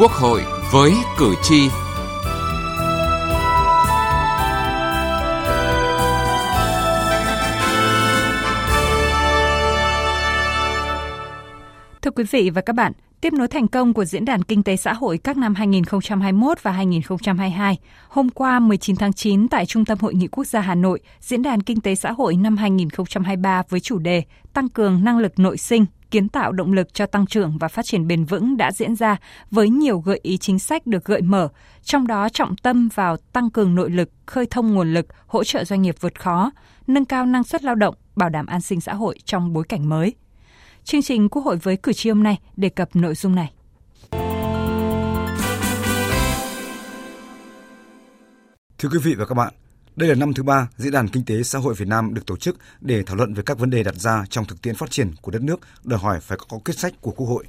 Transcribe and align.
Quốc 0.00 0.12
hội 0.12 0.42
với 0.72 0.92
cử 1.18 1.34
tri. 1.42 1.68
Thưa 12.02 12.10
quý 12.10 12.24
vị 12.30 12.50
và 12.50 12.60
các 12.60 12.72
bạn, 12.72 12.92
Tiếp 13.20 13.32
nối 13.32 13.48
thành 13.48 13.68
công 13.68 13.94
của 13.94 14.04
Diễn 14.04 14.24
đàn 14.24 14.42
Kinh 14.42 14.62
tế 14.62 14.76
Xã 14.76 14.92
hội 14.92 15.18
các 15.18 15.36
năm 15.36 15.54
2021 15.54 16.62
và 16.62 16.70
2022, 16.70 17.78
hôm 18.08 18.30
qua 18.30 18.60
19 18.60 18.96
tháng 18.96 19.12
9 19.12 19.48
tại 19.48 19.66
Trung 19.66 19.84
tâm 19.84 19.98
Hội 20.00 20.14
nghị 20.14 20.26
Quốc 20.26 20.46
gia 20.46 20.60
Hà 20.60 20.74
Nội, 20.74 21.00
Diễn 21.20 21.42
đàn 21.42 21.62
Kinh 21.62 21.80
tế 21.80 21.94
Xã 21.94 22.12
hội 22.12 22.36
năm 22.36 22.56
2023 22.56 23.62
với 23.68 23.80
chủ 23.80 23.98
đề 23.98 24.22
Tăng 24.52 24.68
cường 24.68 25.04
năng 25.04 25.18
lực 25.18 25.38
nội 25.38 25.56
sinh, 25.56 25.86
kiến 26.10 26.28
tạo 26.28 26.52
động 26.52 26.72
lực 26.72 26.94
cho 26.94 27.06
tăng 27.06 27.26
trưởng 27.26 27.58
và 27.58 27.68
phát 27.68 27.84
triển 27.84 28.06
bền 28.06 28.24
vững 28.24 28.56
đã 28.56 28.72
diễn 28.72 28.96
ra 28.96 29.16
với 29.50 29.70
nhiều 29.70 29.98
gợi 29.98 30.20
ý 30.22 30.38
chính 30.38 30.58
sách 30.58 30.86
được 30.86 31.04
gợi 31.04 31.22
mở, 31.22 31.48
trong 31.82 32.06
đó 32.06 32.28
trọng 32.28 32.56
tâm 32.56 32.88
vào 32.94 33.16
tăng 33.16 33.50
cường 33.50 33.74
nội 33.74 33.90
lực, 33.90 34.10
khơi 34.26 34.46
thông 34.50 34.74
nguồn 34.74 34.94
lực, 34.94 35.06
hỗ 35.26 35.44
trợ 35.44 35.64
doanh 35.64 35.82
nghiệp 35.82 35.94
vượt 36.00 36.20
khó, 36.20 36.50
nâng 36.86 37.04
cao 37.04 37.26
năng 37.26 37.44
suất 37.44 37.64
lao 37.64 37.74
động, 37.74 37.94
bảo 38.16 38.28
đảm 38.28 38.46
an 38.46 38.60
sinh 38.60 38.80
xã 38.80 38.94
hội 38.94 39.18
trong 39.24 39.52
bối 39.52 39.64
cảnh 39.68 39.88
mới. 39.88 40.14
Chương 40.84 41.02
trình 41.02 41.28
Quốc 41.28 41.42
hội 41.42 41.56
với 41.56 41.76
cử 41.76 41.92
tri 41.92 42.10
hôm 42.10 42.22
nay 42.22 42.38
đề 42.56 42.68
cập 42.68 42.96
nội 42.96 43.14
dung 43.14 43.34
này. 43.34 43.52
Thưa 48.78 48.88
quý 48.88 48.98
vị 49.02 49.14
và 49.14 49.26
các 49.26 49.34
bạn, 49.34 49.52
đây 49.96 50.08
là 50.08 50.14
năm 50.14 50.34
thứ 50.34 50.42
ba 50.42 50.68
Diễn 50.76 50.92
đàn 50.92 51.08
Kinh 51.08 51.24
tế 51.24 51.42
Xã 51.42 51.58
hội 51.58 51.74
Việt 51.74 51.88
Nam 51.88 52.14
được 52.14 52.26
tổ 52.26 52.36
chức 52.36 52.56
để 52.80 53.02
thảo 53.02 53.16
luận 53.16 53.34
về 53.34 53.42
các 53.46 53.58
vấn 53.58 53.70
đề 53.70 53.82
đặt 53.82 53.94
ra 53.94 54.24
trong 54.30 54.44
thực 54.44 54.62
tiễn 54.62 54.74
phát 54.74 54.90
triển 54.90 55.10
của 55.22 55.30
đất 55.30 55.42
nước, 55.42 55.60
đòi 55.84 55.98
hỏi 55.98 56.20
phải 56.20 56.38
có 56.48 56.58
quyết 56.58 56.78
sách 56.78 56.94
của 57.00 57.10
Quốc 57.10 57.26
hội. 57.26 57.44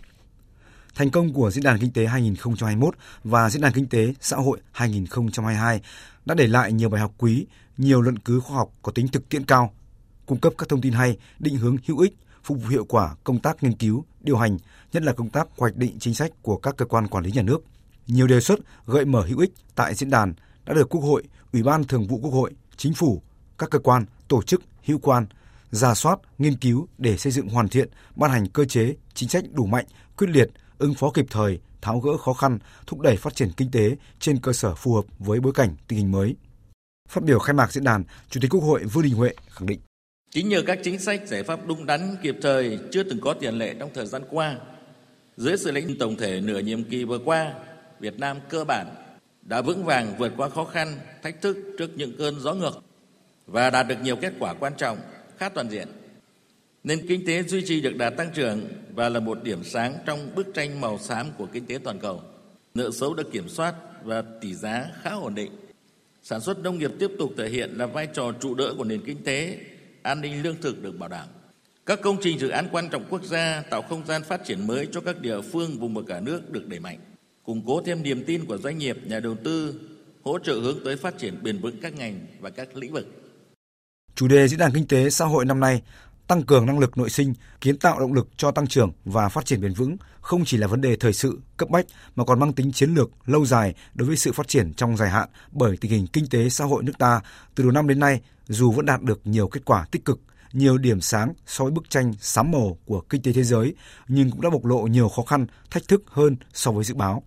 Thành 0.96 1.10
công 1.10 1.34
của 1.34 1.52
Diễn 1.52 1.64
đàn 1.64 1.80
Kinh 1.80 1.92
tế 1.92 2.06
2021 2.06 2.96
và 3.24 3.50
Diễn 3.50 3.62
đàn 3.62 3.74
Kinh 3.74 3.86
tế 3.86 4.14
Xã 4.22 4.38
hội 4.38 4.60
2022 4.72 5.82
đã 6.26 6.36
để 6.36 6.48
lại 6.48 6.74
nhiều 6.74 6.90
bài 6.90 7.02
học 7.02 7.12
quý, 7.18 7.46
nhiều 7.78 8.02
luận 8.02 8.20
cứ 8.20 8.40
khoa 8.40 8.58
học 8.58 8.72
có 8.82 8.92
tính 8.92 9.08
thực 9.08 9.30
tiễn 9.30 9.46
cao, 9.46 9.74
cung 10.26 10.40
cấp 10.40 10.54
các 10.58 10.70
thông 10.70 10.82
tin 10.82 10.94
hay, 10.94 11.18
định 11.40 11.56
hướng 11.56 11.78
hữu 11.88 12.00
ích, 12.00 12.16
phục 12.44 12.58
vụ 12.64 12.70
hiệu 12.70 12.86
quả 12.86 13.16
công 13.24 13.40
tác 13.40 13.64
nghiên 13.64 13.74
cứu, 13.74 14.06
điều 14.22 14.38
hành, 14.38 14.58
nhất 14.94 15.04
là 15.04 15.14
công 15.14 15.30
tác 15.30 15.48
hoạch 15.58 15.76
định 15.76 16.00
chính 16.00 16.14
sách 16.14 16.32
của 16.42 16.58
các 16.58 16.78
cơ 16.78 16.86
quan 16.86 17.08
quản 17.08 17.24
lý 17.24 17.32
nhà 17.32 17.42
nước. 17.42 17.64
Nhiều 18.08 18.28
đề 18.28 18.40
xuất 18.40 18.60
gợi 18.88 19.06
mở 19.06 19.26
hữu 19.28 19.40
ích 19.40 19.52
tại 19.76 19.96
diễn 19.96 20.10
đàn 20.10 20.34
đã 20.66 20.74
được 20.74 20.90
Quốc 20.90 21.02
hội, 21.02 21.24
Ủy 21.54 21.64
ban 21.64 21.84
Thường 21.84 22.08
vụ 22.08 22.20
Quốc 22.24 22.32
hội, 22.32 22.52
Chính 22.78 22.94
phủ, 22.94 23.22
các 23.58 23.70
cơ 23.70 23.80
quan, 23.80 24.06
tổ 24.28 24.42
chức, 24.42 24.62
hữu 24.86 25.00
quan 25.00 25.26
ra 25.72 25.94
soát, 25.94 26.20
nghiên 26.38 26.58
cứu 26.58 26.88
để 26.98 27.18
xây 27.18 27.32
dựng 27.32 27.50
hoàn 27.50 27.68
thiện, 27.68 27.90
ban 28.16 28.32
hành 28.32 28.48
cơ 28.48 28.66
chế, 28.66 28.96
chính 29.14 29.30
sách 29.30 29.44
đủ 29.52 29.66
mạnh, 29.66 29.86
quyết 30.18 30.28
liệt, 30.30 30.50
ứng 30.78 30.94
phó 30.94 31.12
kịp 31.12 31.26
thời, 31.30 31.60
tháo 31.82 32.00
gỡ 32.00 32.18
khó 32.18 32.34
khăn, 32.34 32.60
thúc 32.88 33.00
đẩy 33.00 33.18
phát 33.18 33.36
triển 33.36 33.52
kinh 33.58 33.72
tế 33.72 33.96
trên 34.20 34.40
cơ 34.40 34.54
sở 34.54 34.76
phù 34.76 34.94
hợp 34.94 35.06
với 35.20 35.40
bối 35.40 35.54
cảnh 35.56 35.76
tình 35.88 36.00
hình 36.00 36.12
mới. 36.12 36.36
Phát 37.10 37.24
biểu 37.24 37.40
khai 37.40 37.54
mạc 37.54 37.72
diễn 37.72 37.84
đàn, 37.84 38.04
Chủ 38.30 38.40
tịch 38.42 38.52
Quốc 38.52 38.62
hội 38.62 38.84
Vương 38.84 39.04
Đình 39.04 39.14
Huệ 39.14 39.34
khẳng 39.50 39.68
định 39.68 39.80
Chính 40.32 40.50
nhờ 40.50 40.64
các 40.68 40.80
chính 40.84 41.00
sách 41.00 41.22
giải 41.28 41.44
pháp 41.44 41.60
đúng 41.68 41.86
đắn 41.86 42.16
kịp 42.24 42.36
thời 42.42 42.80
chưa 42.92 43.04
từng 43.04 43.22
có 43.22 43.34
tiền 43.34 43.56
lệ 43.56 43.76
trong 43.80 43.90
thời 43.94 44.06
gian 44.06 44.22
qua, 44.30 44.56
dưới 45.38 45.58
sự 45.58 45.72
lãnh 45.72 45.98
tổng 46.00 46.16
thể 46.16 46.42
nửa 46.42 46.60
nhiệm 46.60 46.84
kỳ 46.84 47.04
vừa 47.04 47.20
qua, 47.26 47.54
Việt 48.00 48.20
Nam 48.20 48.38
cơ 48.50 48.64
bản 48.64 48.88
đã 49.42 49.62
vững 49.62 49.86
vàng 49.86 50.16
vượt 50.18 50.34
qua 50.38 50.50
khó 50.50 50.66
khăn, 50.66 51.00
thách 51.24 51.42
thức 51.42 51.58
trước 51.78 51.90
những 51.96 52.18
cơn 52.18 52.40
gió 52.40 52.54
ngược 52.54 52.84
và 53.48 53.70
đạt 53.70 53.88
được 53.88 53.96
nhiều 54.04 54.16
kết 54.16 54.34
quả 54.40 54.54
quan 54.54 54.74
trọng, 54.78 54.98
khá 55.38 55.50
toàn 55.50 55.70
diện. 55.70 55.88
Nền 56.84 57.08
kinh 57.08 57.26
tế 57.28 57.44
duy 57.44 57.66
trì 57.66 57.82
được 57.82 57.96
đà 57.98 58.10
tăng 58.10 58.30
trưởng 58.34 58.68
và 58.96 59.10
là 59.10 59.20
một 59.20 59.44
điểm 59.44 59.64
sáng 59.64 59.98
trong 60.06 60.36
bức 60.36 60.48
tranh 60.54 60.82
màu 60.82 60.98
xám 60.98 61.28
của 61.38 61.46
kinh 61.46 61.66
tế 61.66 61.80
toàn 61.84 62.00
cầu. 62.00 62.22
Nợ 62.74 62.92
xấu 62.92 63.14
được 63.14 63.32
kiểm 63.32 63.50
soát 63.50 63.76
và 64.04 64.24
tỷ 64.42 64.54
giá 64.54 64.88
khá 65.02 65.10
ổn 65.10 65.36
định. 65.36 65.52
Sản 66.24 66.42
xuất 66.42 66.60
nông 66.60 66.78
nghiệp 66.78 66.92
tiếp 67.00 67.12
tục 67.20 67.32
thể 67.38 67.50
hiện 67.50 67.78
là 67.78 67.86
vai 67.86 68.08
trò 68.14 68.32
trụ 68.32 68.56
đỡ 68.56 68.74
của 68.78 68.84
nền 68.84 69.02
kinh 69.06 69.24
tế 69.24 69.58
an 70.02 70.22
ninh 70.22 70.44
lương 70.44 70.62
thực 70.62 70.82
được 70.84 71.00
bảo 71.00 71.10
đảm. 71.10 71.28
Các 71.86 72.02
công 72.02 72.18
trình 72.22 72.40
dự 72.40 72.50
án 72.50 72.68
quan 72.72 72.90
trọng 72.90 73.06
quốc 73.10 73.24
gia 73.24 73.64
tạo 73.70 73.82
không 73.82 74.06
gian 74.06 74.24
phát 74.24 74.46
triển 74.46 74.68
mới 74.68 74.88
cho 74.92 75.02
các 75.02 75.22
địa 75.22 75.42
phương 75.42 75.80
vùng 75.80 75.94
và 75.94 76.02
cả 76.08 76.20
nước 76.20 76.52
được 76.52 76.68
đẩy 76.68 76.80
mạnh, 76.80 77.00
củng 77.44 77.64
cố 77.68 77.82
thêm 77.82 78.04
niềm 78.04 78.24
tin 78.28 78.46
của 78.46 78.58
doanh 78.58 78.78
nghiệp, 78.78 78.98
nhà 79.06 79.20
đầu 79.20 79.36
tư, 79.44 79.82
hỗ 80.24 80.40
trợ 80.40 80.54
hướng 80.54 80.84
tới 80.86 80.98
phát 80.98 81.18
triển 81.18 81.44
bền 81.44 81.62
vững 81.62 81.82
các 81.82 81.94
ngành 81.94 82.26
và 82.40 82.50
các 82.50 82.76
lĩnh 82.76 82.94
vực. 82.94 83.08
Chủ 84.16 84.28
đề 84.28 84.48
diễn 84.48 84.60
đàn 84.60 84.72
kinh 84.74 84.88
tế 84.88 85.10
xã 85.10 85.26
hội 85.26 85.46
năm 85.46 85.60
nay 85.60 85.82
tăng 86.28 86.44
cường 86.44 86.66
năng 86.66 86.80
lực 86.80 86.98
nội 86.98 87.10
sinh, 87.10 87.34
kiến 87.62 87.78
tạo 87.78 88.00
động 88.00 88.14
lực 88.14 88.28
cho 88.38 88.52
tăng 88.52 88.68
trưởng 88.68 88.92
và 89.06 89.30
phát 89.30 89.46
triển 89.46 89.62
bền 89.62 89.74
vững 89.74 89.98
không 90.22 90.46
chỉ 90.46 90.58
là 90.58 90.68
vấn 90.68 90.82
đề 90.82 90.96
thời 90.96 91.14
sự 91.14 91.40
cấp 91.58 91.70
bách 91.70 91.86
mà 92.16 92.26
còn 92.26 92.40
mang 92.40 92.54
tính 92.54 92.72
chiến 92.72 92.94
lược 92.94 93.10
lâu 93.26 93.46
dài 93.46 93.74
đối 93.94 94.08
với 94.08 94.18
sự 94.18 94.32
phát 94.32 94.48
triển 94.48 94.74
trong 94.74 94.98
dài 94.98 95.10
hạn 95.10 95.30
bởi 95.52 95.78
tình 95.78 95.92
hình 95.92 96.08
kinh 96.08 96.28
tế 96.28 96.50
xã 96.50 96.66
hội 96.66 96.84
nước 96.84 96.98
ta 96.98 97.22
từ 97.56 97.64
đầu 97.64 97.72
năm 97.72 97.88
đến 97.88 98.00
nay 98.00 98.22
dù 98.48 98.72
vẫn 98.72 98.86
đạt 98.86 99.02
được 99.02 99.22
nhiều 99.26 99.48
kết 99.48 99.66
quả 99.66 99.86
tích 99.92 100.06
cực, 100.06 100.20
nhiều 100.54 100.78
điểm 100.78 101.02
sáng 101.02 101.34
so 101.46 101.64
với 101.64 101.72
bức 101.72 101.90
tranh 101.90 102.14
sám 102.20 102.52
màu 102.52 102.78
của 102.86 103.02
kinh 103.02 103.22
tế 103.22 103.34
thế 103.34 103.44
giới, 103.44 103.76
nhưng 104.08 104.32
cũng 104.32 104.42
đã 104.42 104.50
bộc 104.50 104.66
lộ 104.66 104.82
nhiều 104.82 105.10
khó 105.10 105.24
khăn, 105.24 105.46
thách 105.72 105.88
thức 105.88 106.04
hơn 106.08 106.36
so 106.54 106.72
với 106.72 106.84
dự 106.84 106.96
báo. 106.96 107.24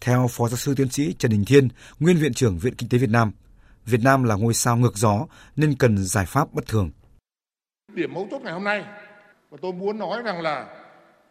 Theo 0.00 0.26
Phó 0.30 0.48
Giáo 0.48 0.56
sư 0.56 0.74
Tiến 0.76 0.88
sĩ 0.88 1.12
Trần 1.18 1.30
Đình 1.30 1.44
Thiên, 1.44 1.68
Nguyên 2.00 2.16
Viện 2.16 2.34
trưởng 2.34 2.58
Viện 2.58 2.74
Kinh 2.74 2.88
tế 2.88 2.98
Việt 2.98 3.10
Nam, 3.10 3.32
Việt 3.86 4.00
Nam 4.02 4.24
là 4.24 4.34
ngôi 4.34 4.54
sao 4.54 4.76
ngược 4.76 4.96
gió 4.96 5.26
nên 5.56 5.74
cần 5.74 5.98
giải 5.98 6.26
pháp 6.26 6.52
bất 6.52 6.66
thường. 6.66 6.90
Điểm 7.94 8.14
mấu 8.14 8.28
chốt 8.30 8.42
ngày 8.42 8.52
hôm 8.52 8.64
nay 8.64 8.84
và 9.50 9.58
tôi 9.62 9.72
muốn 9.72 9.98
nói 9.98 10.22
rằng 10.22 10.40
là 10.40 10.66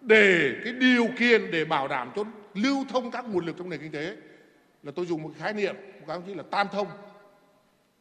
để 0.02 0.52
cái 0.64 0.74
điều 0.74 1.08
kiện 1.20 1.52
để 1.52 1.66
bảo 1.66 1.88
đảm 1.88 2.12
cho 2.16 2.24
lưu 2.54 2.86
thông 2.90 3.12
các 3.12 3.26
nguồn 3.26 3.46
lực 3.46 3.56
trong 3.58 3.70
nền 3.70 3.80
kinh 3.80 3.92
tế 3.92 4.16
là 4.84 4.92
tôi 4.96 5.06
dùng 5.06 5.24
một 5.24 5.32
khái 5.38 5.54
niệm 5.54 5.76
một 5.76 6.06
cái 6.26 6.36
là 6.36 6.44
tam 6.52 6.68
thông 6.72 6.88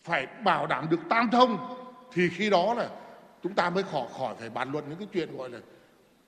phải 0.02 0.26
bảo 0.44 0.66
đảm 0.66 0.86
được 0.90 1.00
tam 1.10 1.28
thông 1.32 1.76
thì 2.12 2.28
khi 2.28 2.50
đó 2.50 2.74
là 2.74 2.90
chúng 3.42 3.54
ta 3.54 3.70
mới 3.70 3.82
khỏi 3.82 4.08
khỏi 4.18 4.34
phải 4.38 4.50
bàn 4.50 4.72
luận 4.72 4.84
những 4.88 4.98
cái 4.98 5.08
chuyện 5.12 5.36
gọi 5.36 5.50
là 5.50 5.58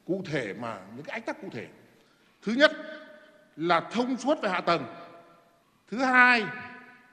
cụ 0.06 0.22
thể 0.30 0.54
mà 0.60 0.78
những 0.96 1.04
cái 1.04 1.14
ách 1.14 1.26
tắc 1.26 1.42
cụ 1.42 1.48
thể 1.52 1.66
thứ 2.42 2.52
nhất 2.52 2.72
là 3.58 3.80
thông 3.80 4.16
suốt 4.16 4.42
về 4.42 4.48
hạ 4.48 4.60
tầng. 4.60 4.84
Thứ 5.90 5.98
hai 5.98 6.44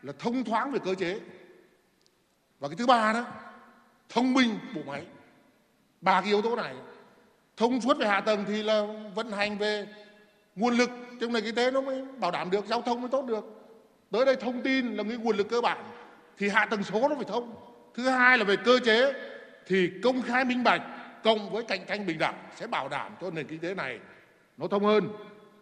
là 0.01 0.13
thông 0.19 0.43
thoáng 0.43 0.71
về 0.71 0.79
cơ 0.85 0.95
chế. 0.95 1.19
Và 2.59 2.67
cái 2.67 2.75
thứ 2.75 2.85
ba 2.85 3.13
đó, 3.13 3.25
thông 4.09 4.33
minh 4.33 4.59
bộ 4.75 4.81
máy. 4.87 5.05
Ba 6.01 6.21
cái 6.21 6.29
yếu 6.29 6.41
tố 6.41 6.55
này, 6.55 6.75
thông 7.57 7.81
suốt 7.81 7.97
về 7.97 8.07
hạ 8.07 8.21
tầng 8.21 8.45
thì 8.47 8.63
là 8.63 8.85
vận 9.15 9.31
hành 9.31 9.57
về 9.57 9.87
nguồn 10.55 10.77
lực. 10.77 10.89
Trong 11.21 11.33
nền 11.33 11.43
kinh 11.43 11.55
tế 11.55 11.71
nó 11.71 11.81
mới 11.81 12.05
bảo 12.19 12.31
đảm 12.31 12.51
được, 12.51 12.65
giao 12.65 12.81
thông 12.81 13.01
mới 13.01 13.09
tốt 13.09 13.25
được. 13.25 13.45
Tới 14.11 14.25
đây 14.25 14.35
thông 14.35 14.61
tin 14.61 14.95
là 14.95 15.03
cái 15.03 15.17
nguồn 15.17 15.37
lực 15.37 15.47
cơ 15.49 15.61
bản, 15.61 15.91
thì 16.37 16.49
hạ 16.49 16.65
tầng 16.65 16.83
số 16.83 17.07
nó 17.09 17.15
phải 17.15 17.25
thông. 17.25 17.55
Thứ 17.93 18.09
hai 18.09 18.37
là 18.37 18.43
về 18.43 18.55
cơ 18.55 18.79
chế, 18.85 19.13
thì 19.67 19.91
công 20.03 20.21
khai 20.21 20.45
minh 20.45 20.63
bạch 20.63 20.81
cộng 21.23 21.49
với 21.49 21.63
cạnh 21.63 21.85
tranh 21.87 22.05
bình 22.05 22.17
đẳng 22.17 22.43
sẽ 22.55 22.67
bảo 22.67 22.89
đảm 22.89 23.15
cho 23.21 23.31
nền 23.31 23.47
kinh 23.47 23.59
tế 23.59 23.73
này 23.75 23.99
nó 24.57 24.67
thông 24.67 24.85
hơn 24.85 25.09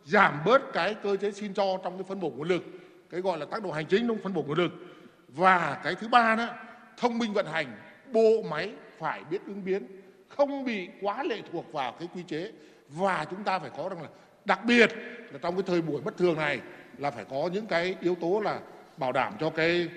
giảm 0.05 0.39
bớt 0.45 0.73
cái 0.73 0.95
cơ 1.03 1.17
chế 1.17 1.31
xin 1.31 1.53
cho 1.53 1.77
trong 1.83 1.97
cái 1.97 2.03
phân 2.07 2.19
bổ 2.19 2.29
nguồn 2.29 2.47
lực 2.47 2.63
cái 3.09 3.21
gọi 3.21 3.37
là 3.37 3.45
tác 3.45 3.63
động 3.63 3.73
hành 3.73 3.85
chính 3.85 4.07
trong 4.07 4.17
phân 4.23 4.33
bổ 4.33 4.43
nguồn 4.43 4.57
lực. 4.57 4.71
Và 5.27 5.81
cái 5.83 5.95
thứ 5.95 6.07
ba 6.07 6.35
đó 6.35 6.49
thông 6.97 7.17
minh 7.17 7.33
vận 7.33 7.45
hành 7.45 7.67
bộ 8.13 8.43
máy 8.49 8.71
phải 8.99 9.23
biết 9.29 9.41
ứng 9.47 9.65
biến 9.65 9.87
không 10.29 10.65
bị 10.65 10.87
quá 11.01 11.23
lệ 11.23 11.41
thuộc 11.51 11.73
vào 11.73 11.91
cái 11.99 12.07
quy 12.15 12.23
chế. 12.23 12.51
Và 12.89 13.25
chúng 13.31 13.43
ta 13.43 13.59
phải 13.59 13.69
có 13.77 13.89
rằng 13.89 14.01
là 14.01 14.09
đặc 14.45 14.65
biệt 14.65 14.91
là 15.31 15.39
trong 15.41 15.55
cái 15.55 15.63
thời 15.67 15.81
buổi 15.81 16.01
bất 16.01 16.17
thường 16.17 16.35
này 16.35 16.59
là 16.97 17.11
phải 17.11 17.25
có 17.25 17.49
những 17.53 17.65
cái 17.65 17.95
yếu 18.01 18.15
tố 18.15 18.39
là 18.39 18.59
bảo 18.97 19.11
đảm 19.11 19.33
cho 19.39 19.49
cái 19.49 19.89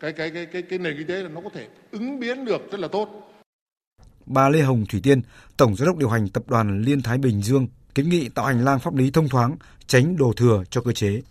cái 0.00 0.12
cái 0.12 0.30
cái 0.30 0.46
cái 0.46 0.62
cái 0.62 0.78
nền 0.78 0.96
kinh 0.98 1.06
tế 1.06 1.14
là 1.22 1.28
nó 1.28 1.40
có 1.40 1.50
thể 1.54 1.68
ứng 1.90 2.20
biến 2.20 2.44
được 2.44 2.70
rất 2.72 2.80
là 2.80 2.88
tốt. 2.88 3.32
Bà 4.26 4.48
Lê 4.48 4.60
Hồng 4.60 4.84
Thủy 4.88 5.00
Tiên, 5.02 5.22
tổng 5.56 5.76
giám 5.76 5.86
đốc 5.86 5.96
điều 5.96 6.08
hành 6.08 6.28
tập 6.28 6.42
đoàn 6.46 6.82
Liên 6.82 7.02
Thái 7.02 7.18
Bình 7.18 7.42
Dương 7.42 7.66
kiến 7.94 8.08
nghị 8.08 8.28
tạo 8.28 8.46
hành 8.46 8.64
lang 8.64 8.78
pháp 8.78 8.94
lý 8.94 9.10
thông 9.10 9.28
thoáng, 9.28 9.56
tránh 9.86 10.16
đổ 10.16 10.32
thừa 10.36 10.64
cho 10.70 10.80
cơ 10.80 10.92
chế. 10.92 11.22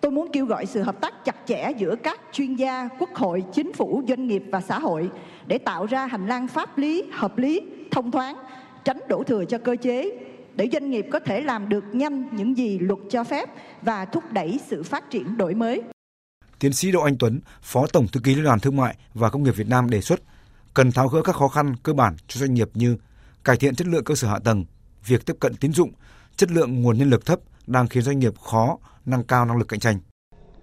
Tôi 0.00 0.12
muốn 0.12 0.28
kêu 0.32 0.46
gọi 0.46 0.66
sự 0.66 0.82
hợp 0.82 1.00
tác 1.00 1.24
chặt 1.24 1.36
chẽ 1.46 1.72
giữa 1.78 1.96
các 2.02 2.20
chuyên 2.32 2.54
gia, 2.54 2.88
quốc 2.98 3.10
hội, 3.14 3.44
chính 3.54 3.72
phủ, 3.72 4.02
doanh 4.08 4.26
nghiệp 4.26 4.42
và 4.52 4.60
xã 4.60 4.78
hội 4.78 5.10
để 5.46 5.58
tạo 5.58 5.86
ra 5.86 6.06
hành 6.06 6.26
lang 6.26 6.48
pháp 6.48 6.78
lý 6.78 7.02
hợp 7.12 7.38
lý, 7.38 7.60
thông 7.90 8.10
thoáng, 8.10 8.36
tránh 8.84 8.98
đổ 9.08 9.22
thừa 9.22 9.44
cho 9.44 9.58
cơ 9.58 9.76
chế 9.82 10.10
để 10.54 10.68
doanh 10.72 10.90
nghiệp 10.90 11.06
có 11.12 11.18
thể 11.18 11.40
làm 11.40 11.68
được 11.68 11.84
nhanh 11.92 12.36
những 12.36 12.56
gì 12.56 12.78
luật 12.78 12.98
cho 13.10 13.24
phép 13.24 13.48
và 13.82 14.04
thúc 14.04 14.24
đẩy 14.32 14.60
sự 14.70 14.82
phát 14.82 15.10
triển 15.10 15.36
đổi 15.36 15.54
mới. 15.54 15.82
Tiến 16.58 16.72
sĩ 16.72 16.92
Đỗ 16.92 17.00
Anh 17.00 17.16
Tuấn, 17.18 17.40
Phó 17.62 17.86
Tổng 17.86 18.08
thư 18.08 18.20
ký 18.20 18.34
Liên 18.34 18.44
đoàn 18.44 18.60
Thương 18.60 18.76
mại 18.76 18.96
và 19.14 19.30
Công 19.30 19.42
nghiệp 19.42 19.56
Việt 19.56 19.68
Nam 19.68 19.90
đề 19.90 20.00
xuất 20.00 20.20
cần 20.74 20.92
tháo 20.92 21.08
gỡ 21.08 21.22
các 21.22 21.36
khó 21.36 21.48
khăn 21.48 21.74
cơ 21.82 21.92
bản 21.92 22.16
cho 22.26 22.40
doanh 22.40 22.54
nghiệp 22.54 22.68
như 22.74 22.96
cải 23.44 23.56
thiện 23.56 23.74
chất 23.74 23.86
lượng 23.86 24.04
cơ 24.04 24.14
sở 24.14 24.28
hạ 24.28 24.38
tầng, 24.44 24.64
việc 25.06 25.26
tiếp 25.26 25.36
cận 25.40 25.52
tín 25.60 25.72
dụng, 25.72 25.90
chất 26.36 26.50
lượng 26.52 26.82
nguồn 26.82 26.98
nhân 26.98 27.10
lực 27.10 27.26
thấp 27.26 27.38
đang 27.66 27.88
khiến 27.88 28.02
doanh 28.02 28.18
nghiệp 28.18 28.32
khó 28.50 28.78
nâng 29.06 29.22
cao 29.22 29.44
năng 29.44 29.56
lực 29.56 29.68
cạnh 29.68 29.80
tranh. 29.80 29.96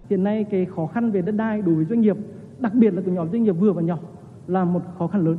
Hiện 0.10 0.24
nay 0.24 0.46
cái 0.52 0.66
khó 0.76 0.88
khăn 0.88 1.12
về 1.12 1.22
đất 1.22 1.32
đai 1.32 1.62
đối 1.62 1.76
với 1.76 1.86
doanh 1.86 2.02
nghiệp, 2.02 2.18
đặc 2.60 2.74
biệt 2.74 2.94
là 2.94 3.02
từ 3.06 3.12
nhóm 3.12 3.32
doanh 3.32 3.44
nghiệp 3.44 3.52
vừa 3.52 3.72
và 3.72 3.82
nhỏ 3.82 4.00
là 4.48 4.64
một 4.64 4.82
khó 4.98 5.08
khăn 5.08 5.26
lớn. 5.26 5.38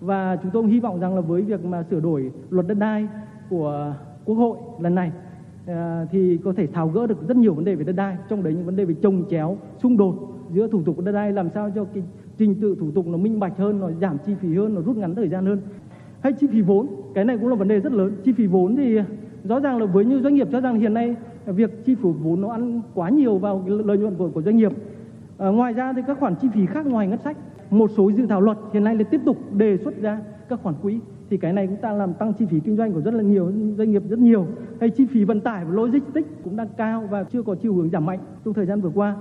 Và 0.00 0.36
chúng 0.42 0.50
tôi 0.50 0.66
hy 0.66 0.80
vọng 0.80 1.00
rằng 1.00 1.14
là 1.14 1.20
với 1.20 1.42
việc 1.42 1.64
mà 1.64 1.84
sửa 1.90 2.00
đổi 2.00 2.32
luật 2.50 2.66
đất 2.66 2.74
đai 2.74 3.08
của 3.50 3.94
Quốc 4.24 4.34
hội 4.34 4.58
lần 4.80 4.94
này 4.94 5.12
à, 5.66 6.06
thì 6.10 6.38
có 6.44 6.52
thể 6.56 6.66
tháo 6.66 6.88
gỡ 6.88 7.06
được 7.06 7.28
rất 7.28 7.36
nhiều 7.36 7.54
vấn 7.54 7.64
đề 7.64 7.74
về 7.74 7.84
đất 7.84 7.92
đai 7.92 8.16
trong 8.28 8.42
đấy 8.42 8.54
những 8.54 8.66
vấn 8.66 8.76
đề 8.76 8.84
về 8.84 8.94
trồng 9.02 9.24
chéo 9.30 9.58
xung 9.82 9.96
đột 9.96 10.14
giữa 10.52 10.68
thủ 10.68 10.82
tục 10.82 10.98
đất 11.00 11.12
đai 11.12 11.32
làm 11.32 11.50
sao 11.54 11.70
cho 11.74 11.84
cái 11.84 12.02
trình 12.38 12.60
tự 12.60 12.76
thủ 12.80 12.90
tục 12.94 13.06
nó 13.06 13.18
minh 13.18 13.40
bạch 13.40 13.58
hơn 13.58 13.80
nó 13.80 13.90
giảm 14.00 14.18
chi 14.26 14.34
phí 14.40 14.54
hơn 14.54 14.74
nó 14.74 14.80
rút 14.80 14.96
ngắn 14.96 15.14
thời 15.14 15.28
gian 15.28 15.46
hơn 15.46 15.60
hay 16.20 16.32
chi 16.32 16.46
phí 16.52 16.60
vốn 16.60 17.01
cái 17.14 17.24
này 17.24 17.38
cũng 17.38 17.48
là 17.48 17.54
vấn 17.54 17.68
đề 17.68 17.80
rất 17.80 17.92
lớn. 17.92 18.16
Chi 18.24 18.32
phí 18.32 18.46
vốn 18.46 18.76
thì 18.76 18.98
rõ 19.44 19.60
ràng 19.60 19.78
là 19.78 19.86
với 19.86 20.04
như 20.04 20.20
doanh 20.20 20.34
nghiệp 20.34 20.48
cho 20.52 20.60
rằng 20.60 20.80
hiện 20.80 20.94
nay 20.94 21.16
việc 21.46 21.84
chi 21.84 21.94
phí 21.94 22.08
vốn 22.22 22.40
nó 22.40 22.50
ăn 22.50 22.82
quá 22.94 23.08
nhiều 23.08 23.38
vào 23.38 23.64
lợi 23.66 23.98
nhuận 23.98 24.14
của, 24.14 24.30
của 24.34 24.42
doanh 24.42 24.56
nghiệp. 24.56 24.72
À, 25.38 25.48
ngoài 25.48 25.72
ra 25.72 25.92
thì 25.96 26.02
các 26.06 26.18
khoản 26.20 26.34
chi 26.42 26.48
phí 26.54 26.66
khác 26.66 26.86
ngoài 26.86 27.06
ngân 27.06 27.18
sách 27.18 27.36
một 27.70 27.90
số 27.96 28.12
dự 28.12 28.26
thảo 28.26 28.40
luật 28.40 28.58
hiện 28.72 28.84
nay 28.84 28.94
là 28.94 29.04
tiếp 29.10 29.20
tục 29.24 29.52
đề 29.52 29.76
xuất 29.84 30.00
ra 30.00 30.20
các 30.48 30.60
khoản 30.62 30.74
quỹ. 30.82 31.00
Thì 31.30 31.36
cái 31.36 31.52
này 31.52 31.66
cũng 31.66 31.76
ta 31.82 31.92
làm 31.92 32.14
tăng 32.14 32.32
chi 32.38 32.46
phí 32.50 32.60
kinh 32.64 32.76
doanh 32.76 32.92
của 32.92 33.00
rất 33.00 33.14
là 33.14 33.22
nhiều 33.22 33.52
doanh 33.78 33.90
nghiệp 33.90 34.02
rất 34.08 34.18
nhiều. 34.18 34.46
Hay 34.80 34.90
chi 34.90 35.06
phí 35.06 35.24
vận 35.24 35.40
tải 35.40 35.64
và 35.64 35.70
logistics 35.70 36.28
cũng 36.44 36.56
đang 36.56 36.68
cao 36.76 37.08
và 37.10 37.24
chưa 37.24 37.42
có 37.42 37.54
chiều 37.62 37.74
hướng 37.74 37.90
giảm 37.90 38.06
mạnh 38.06 38.18
trong 38.44 38.54
thời 38.54 38.66
gian 38.66 38.80
vừa 38.80 38.90
qua. 38.94 39.16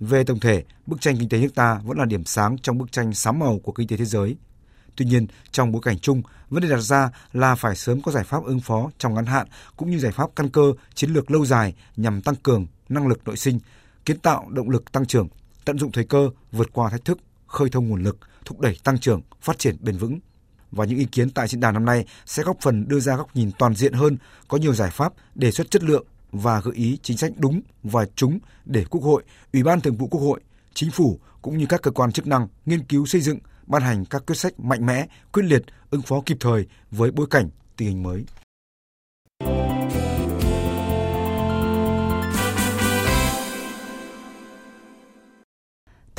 Về 0.00 0.24
tổng 0.24 0.38
thể, 0.40 0.62
bức 0.86 1.00
tranh 1.00 1.14
kinh 1.18 1.28
tế 1.28 1.40
nước 1.40 1.54
ta 1.54 1.80
vẫn 1.86 1.98
là 1.98 2.04
điểm 2.04 2.24
sáng 2.24 2.56
trong 2.62 2.78
bức 2.78 2.92
tranh 2.92 3.12
sám 3.12 3.38
màu 3.38 3.58
của 3.62 3.72
kinh 3.72 3.88
tế 3.88 3.96
thế 3.96 4.04
giới. 4.04 4.36
Tuy 5.00 5.06
nhiên, 5.06 5.26
trong 5.52 5.72
bối 5.72 5.82
cảnh 5.84 5.98
chung, 5.98 6.22
vấn 6.50 6.62
đề 6.62 6.68
đặt 6.68 6.80
ra 6.80 7.10
là 7.32 7.54
phải 7.54 7.76
sớm 7.76 8.02
có 8.02 8.12
giải 8.12 8.24
pháp 8.24 8.44
ứng 8.44 8.60
phó 8.60 8.90
trong 8.98 9.14
ngắn 9.14 9.26
hạn 9.26 9.46
cũng 9.76 9.90
như 9.90 9.98
giải 9.98 10.12
pháp 10.12 10.30
căn 10.36 10.48
cơ, 10.48 10.72
chiến 10.94 11.10
lược 11.10 11.30
lâu 11.30 11.46
dài 11.46 11.74
nhằm 11.96 12.20
tăng 12.20 12.34
cường 12.34 12.66
năng 12.88 13.06
lực 13.06 13.20
nội 13.24 13.36
sinh, 13.36 13.60
kiến 14.04 14.18
tạo 14.18 14.46
động 14.50 14.70
lực 14.70 14.92
tăng 14.92 15.06
trưởng, 15.06 15.28
tận 15.64 15.78
dụng 15.78 15.92
thời 15.92 16.04
cơ, 16.04 16.30
vượt 16.52 16.72
qua 16.72 16.90
thách 16.90 17.04
thức, 17.04 17.18
khơi 17.46 17.68
thông 17.70 17.88
nguồn 17.88 18.02
lực, 18.02 18.18
thúc 18.44 18.60
đẩy 18.60 18.76
tăng 18.84 18.98
trưởng, 18.98 19.20
phát 19.40 19.58
triển 19.58 19.76
bền 19.80 19.96
vững. 19.96 20.18
Và 20.70 20.84
những 20.84 20.98
ý 20.98 21.04
kiến 21.04 21.30
tại 21.30 21.48
diễn 21.48 21.60
đàn 21.60 21.74
năm 21.74 21.84
nay 21.84 22.06
sẽ 22.26 22.42
góp 22.42 22.56
phần 22.60 22.88
đưa 22.88 23.00
ra 23.00 23.16
góc 23.16 23.36
nhìn 23.36 23.50
toàn 23.58 23.74
diện 23.74 23.92
hơn, 23.92 24.16
có 24.48 24.58
nhiều 24.58 24.74
giải 24.74 24.90
pháp, 24.90 25.12
đề 25.34 25.50
xuất 25.50 25.70
chất 25.70 25.82
lượng 25.82 26.04
và 26.32 26.60
gợi 26.60 26.74
ý 26.74 26.98
chính 27.02 27.16
sách 27.16 27.32
đúng 27.36 27.60
và 27.82 28.06
trúng 28.16 28.38
để 28.64 28.84
Quốc 28.90 29.02
hội, 29.02 29.22
Ủy 29.52 29.62
ban 29.62 29.80
Thường 29.80 29.96
vụ 29.96 30.06
Quốc 30.06 30.20
hội, 30.20 30.40
Chính 30.74 30.90
phủ 30.90 31.18
cũng 31.42 31.58
như 31.58 31.66
các 31.68 31.82
cơ 31.82 31.90
quan 31.90 32.12
chức 32.12 32.26
năng 32.26 32.48
nghiên 32.66 32.84
cứu 32.84 33.06
xây 33.06 33.20
dựng, 33.20 33.38
ban 33.70 33.82
hành 33.82 34.04
các 34.04 34.26
quyết 34.26 34.36
sách 34.36 34.60
mạnh 34.60 34.86
mẽ, 34.86 35.06
quyết 35.32 35.42
liệt, 35.42 35.62
ứng 35.90 36.02
phó 36.02 36.22
kịp 36.26 36.36
thời 36.40 36.66
với 36.90 37.10
bối 37.10 37.26
cảnh 37.30 37.48
tình 37.76 37.88
hình 37.88 38.02
mới. 38.02 38.24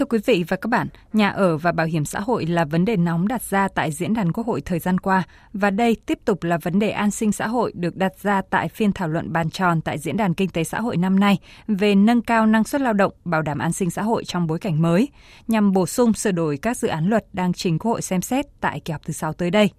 Thưa 0.02 0.06
quý 0.06 0.20
vị 0.26 0.44
và 0.48 0.58
các 0.58 0.68
bạn, 0.68 0.88
nhà 1.14 1.30
ở 1.30 1.58
và 1.58 1.72
bảo 1.72 1.86
hiểm 1.86 2.06
xã 2.06 2.20
hội 2.20 2.46
là 2.46 2.66
vấn 2.66 2.86
đề 2.86 2.98
nóng 2.98 3.28
đặt 3.28 3.42
ra 3.42 3.68
tại 3.68 3.92
diễn 3.92 4.14
đàn 4.14 4.32
Quốc 4.32 4.48
hội 4.48 4.62
thời 4.62 4.80
gian 4.80 5.00
qua 5.00 5.24
và 5.54 5.70
đây 5.70 5.98
tiếp 6.06 6.20
tục 6.26 6.44
là 6.44 6.58
vấn 6.58 6.80
đề 6.80 6.90
an 6.90 7.12
sinh 7.12 7.32
xã 7.32 7.48
hội 7.48 7.72
được 7.76 7.96
đặt 7.96 8.12
ra 8.22 8.42
tại 8.50 8.70
phiên 8.70 8.92
thảo 8.92 9.08
luận 9.08 9.34
bàn 9.34 9.50
tròn 9.50 9.82
tại 9.82 9.98
diễn 9.98 10.18
đàn 10.18 10.34
kinh 10.34 10.50
tế 10.50 10.64
xã 10.64 10.82
hội 10.82 10.98
năm 10.98 11.20
nay 11.20 11.38
về 11.68 11.96
nâng 11.96 12.22
cao 12.22 12.46
năng 12.46 12.64
suất 12.64 12.82
lao 12.82 12.94
động, 12.94 13.14
bảo 13.26 13.42
đảm 13.42 13.60
an 13.60 13.74
sinh 13.74 13.90
xã 13.90 14.02
hội 14.02 14.24
trong 14.26 14.48
bối 14.48 14.60
cảnh 14.60 14.82
mới, 14.82 15.10
nhằm 15.48 15.72
bổ 15.72 15.86
sung 15.86 16.14
sửa 16.14 16.32
đổi 16.32 16.58
các 16.58 16.78
dự 16.78 16.88
án 16.88 17.10
luật 17.10 17.26
đang 17.34 17.54
trình 17.54 17.80
Quốc 17.80 17.92
hội 17.92 18.02
xem 18.02 18.22
xét 18.22 18.46
tại 18.62 18.80
kỳ 18.80 18.92
họp 18.92 19.06
thứ 19.06 19.14
6 19.14 19.34
tới 19.34 19.52
đây. 19.52 19.70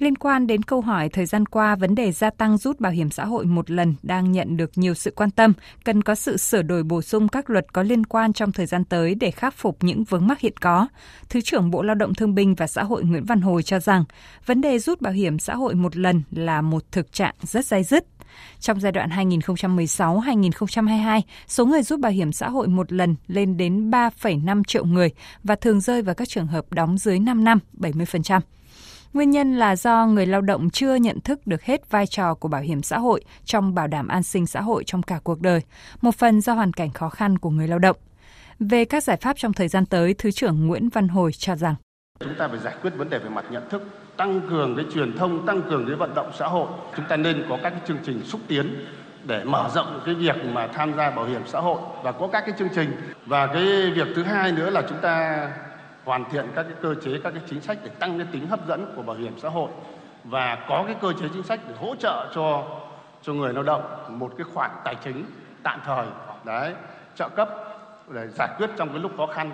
Liên 0.00 0.16
quan 0.16 0.46
đến 0.46 0.62
câu 0.62 0.80
hỏi 0.80 1.08
thời 1.08 1.26
gian 1.26 1.46
qua 1.46 1.76
vấn 1.76 1.94
đề 1.94 2.12
gia 2.12 2.30
tăng 2.30 2.58
rút 2.58 2.80
bảo 2.80 2.92
hiểm 2.92 3.10
xã 3.10 3.24
hội 3.24 3.44
một 3.44 3.70
lần 3.70 3.94
đang 4.02 4.32
nhận 4.32 4.56
được 4.56 4.70
nhiều 4.74 4.94
sự 4.94 5.12
quan 5.16 5.30
tâm, 5.30 5.52
cần 5.84 6.02
có 6.02 6.14
sự 6.14 6.36
sửa 6.36 6.62
đổi 6.62 6.82
bổ 6.82 7.02
sung 7.02 7.28
các 7.28 7.50
luật 7.50 7.72
có 7.72 7.82
liên 7.82 8.06
quan 8.06 8.32
trong 8.32 8.52
thời 8.52 8.66
gian 8.66 8.84
tới 8.84 9.14
để 9.14 9.30
khắc 9.30 9.54
phục 9.54 9.76
những 9.80 10.04
vướng 10.04 10.26
mắc 10.26 10.40
hiện 10.40 10.52
có. 10.60 10.88
Thứ 11.28 11.40
trưởng 11.40 11.70
Bộ 11.70 11.82
Lao 11.82 11.94
động 11.94 12.14
Thương 12.14 12.34
binh 12.34 12.54
và 12.54 12.66
Xã 12.66 12.82
hội 12.82 13.04
Nguyễn 13.04 13.24
Văn 13.24 13.40
Hồi 13.40 13.62
cho 13.62 13.80
rằng 13.80 14.04
vấn 14.46 14.60
đề 14.60 14.78
rút 14.78 15.00
bảo 15.00 15.12
hiểm 15.12 15.38
xã 15.38 15.54
hội 15.54 15.74
một 15.74 15.96
lần 15.96 16.22
là 16.30 16.62
một 16.62 16.92
thực 16.92 17.12
trạng 17.12 17.34
rất 17.42 17.66
dai 17.66 17.84
dứt. 17.84 18.06
Trong 18.60 18.80
giai 18.80 18.92
đoạn 18.92 19.10
2016-2022, 19.10 21.20
số 21.48 21.66
người 21.66 21.82
rút 21.82 22.00
bảo 22.00 22.12
hiểm 22.12 22.32
xã 22.32 22.48
hội 22.48 22.68
một 22.68 22.92
lần 22.92 23.16
lên 23.26 23.56
đến 23.56 23.90
3,5 23.90 24.64
triệu 24.64 24.84
người 24.84 25.10
và 25.44 25.54
thường 25.54 25.80
rơi 25.80 26.02
vào 26.02 26.14
các 26.14 26.28
trường 26.28 26.46
hợp 26.46 26.72
đóng 26.72 26.98
dưới 26.98 27.18
5 27.18 27.44
năm, 27.44 27.58
70%. 27.78 28.40
Nguyên 29.12 29.30
nhân 29.30 29.56
là 29.56 29.76
do 29.76 30.06
người 30.06 30.26
lao 30.26 30.40
động 30.40 30.70
chưa 30.70 30.94
nhận 30.94 31.20
thức 31.20 31.46
được 31.46 31.62
hết 31.62 31.90
vai 31.90 32.06
trò 32.06 32.34
của 32.34 32.48
bảo 32.48 32.60
hiểm 32.60 32.82
xã 32.82 32.98
hội 32.98 33.24
trong 33.44 33.74
bảo 33.74 33.86
đảm 33.86 34.08
an 34.08 34.22
sinh 34.22 34.46
xã 34.46 34.60
hội 34.60 34.84
trong 34.86 35.02
cả 35.02 35.20
cuộc 35.24 35.40
đời, 35.40 35.60
một 36.02 36.14
phần 36.14 36.40
do 36.40 36.52
hoàn 36.52 36.72
cảnh 36.72 36.90
khó 36.90 37.08
khăn 37.08 37.38
của 37.38 37.50
người 37.50 37.68
lao 37.68 37.78
động. 37.78 37.96
Về 38.60 38.84
các 38.84 39.04
giải 39.04 39.16
pháp 39.16 39.36
trong 39.36 39.52
thời 39.52 39.68
gian 39.68 39.86
tới, 39.86 40.14
Thứ 40.18 40.30
trưởng 40.30 40.66
Nguyễn 40.66 40.88
Văn 40.88 41.08
Hồi 41.08 41.32
cho 41.32 41.56
rằng 41.56 41.74
Chúng 42.20 42.34
ta 42.38 42.48
phải 42.48 42.58
giải 42.58 42.74
quyết 42.82 42.90
vấn 42.96 43.10
đề 43.10 43.18
về 43.18 43.28
mặt 43.28 43.44
nhận 43.50 43.70
thức, 43.70 43.82
tăng 44.16 44.40
cường 44.50 44.76
cái 44.76 44.84
truyền 44.94 45.16
thông, 45.18 45.46
tăng 45.46 45.62
cường 45.62 45.86
cái 45.86 45.96
vận 45.96 46.14
động 46.14 46.30
xã 46.38 46.46
hội. 46.46 46.68
Chúng 46.96 47.04
ta 47.08 47.16
nên 47.16 47.44
có 47.48 47.58
các 47.62 47.70
cái 47.70 47.80
chương 47.86 47.98
trình 48.04 48.22
xúc 48.24 48.40
tiến 48.48 48.84
để 49.24 49.44
mở 49.44 49.70
rộng 49.74 50.00
cái 50.06 50.14
việc 50.14 50.36
mà 50.52 50.66
tham 50.66 50.94
gia 50.96 51.10
bảo 51.10 51.24
hiểm 51.24 51.42
xã 51.46 51.60
hội 51.60 51.80
và 52.02 52.12
có 52.12 52.28
các 52.32 52.40
cái 52.46 52.54
chương 52.58 52.68
trình. 52.74 52.92
Và 53.26 53.46
cái 53.46 53.90
việc 53.90 54.08
thứ 54.16 54.22
hai 54.22 54.52
nữa 54.52 54.70
là 54.70 54.82
chúng 54.88 54.98
ta 55.02 55.48
hoàn 56.10 56.30
thiện 56.30 56.46
các 56.54 56.62
cái 56.62 56.74
cơ 56.82 56.94
chế 57.04 57.10
các 57.24 57.30
cái 57.30 57.42
chính 57.50 57.60
sách 57.60 57.78
để 57.84 57.90
tăng 57.98 58.18
cái 58.18 58.26
tính 58.32 58.46
hấp 58.46 58.68
dẫn 58.68 58.92
của 58.96 59.02
bảo 59.02 59.16
hiểm 59.16 59.38
xã 59.38 59.48
hội 59.48 59.70
và 60.24 60.66
có 60.68 60.84
cái 60.86 60.96
cơ 61.00 61.12
chế 61.20 61.26
chính 61.32 61.42
sách 61.42 61.60
để 61.68 61.74
hỗ 61.80 61.94
trợ 61.96 62.32
cho 62.34 62.64
cho 63.22 63.32
người 63.32 63.52
lao 63.52 63.62
động 63.62 63.82
một 64.18 64.32
cái 64.38 64.44
khoản 64.54 64.70
tài 64.84 64.96
chính 65.04 65.24
tạm 65.62 65.80
thời 65.84 66.06
đấy 66.44 66.74
trợ 67.16 67.28
cấp 67.28 67.48
để 68.14 68.28
giải 68.38 68.48
quyết 68.58 68.70
trong 68.76 68.88
cái 68.88 68.98
lúc 68.98 69.12
khó 69.16 69.26
khăn 69.26 69.50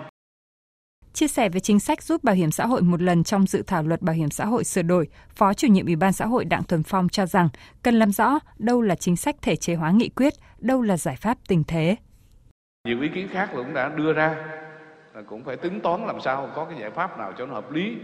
Chia 1.13 1.27
sẻ 1.27 1.49
về 1.49 1.59
chính 1.59 1.79
sách 1.79 2.03
giúp 2.03 2.23
bảo 2.23 2.35
hiểm 2.35 2.51
xã 2.51 2.65
hội 2.65 2.81
một 2.81 3.01
lần 3.01 3.23
trong 3.23 3.47
dự 3.47 3.63
thảo 3.67 3.83
luật 3.83 4.01
bảo 4.01 4.15
hiểm 4.15 4.29
xã 4.29 4.45
hội 4.45 4.63
sửa 4.63 4.81
đổi, 4.81 5.07
Phó 5.29 5.53
chủ 5.53 5.67
nhiệm 5.67 5.85
Ủy 5.85 5.95
ban 5.95 6.13
xã 6.13 6.25
hội 6.25 6.45
Đặng 6.45 6.63
Thuần 6.63 6.83
Phong 6.83 7.09
cho 7.09 7.25
rằng 7.25 7.49
cần 7.83 7.99
làm 7.99 8.11
rõ 8.11 8.39
đâu 8.57 8.81
là 8.81 8.95
chính 8.95 9.15
sách 9.15 9.35
thể 9.41 9.55
chế 9.55 9.75
hóa 9.75 9.91
nghị 9.91 10.09
quyết, 10.09 10.33
đâu 10.59 10.81
là 10.81 10.97
giải 10.97 11.15
pháp 11.15 11.37
tình 11.47 11.63
thế. 11.63 11.95
Nhiều 12.87 13.01
ý 13.01 13.09
kiến 13.15 13.27
khác 13.27 13.49
cũng 13.53 13.73
đã 13.73 13.89
đưa 13.89 14.13
ra 14.13 14.35
Ờ, 15.17 15.23
cũng 15.27 15.43
phải 15.43 15.57
tính 15.57 15.79
toán 15.79 16.07
làm 16.07 16.19
sao 16.19 16.49
có 16.55 16.65
cái 16.65 16.79
giải 16.79 16.89
pháp 16.89 17.17
nào 17.17 17.33
cho 17.37 17.45
nó 17.45 17.53
hợp 17.53 17.71
lý. 17.71 17.97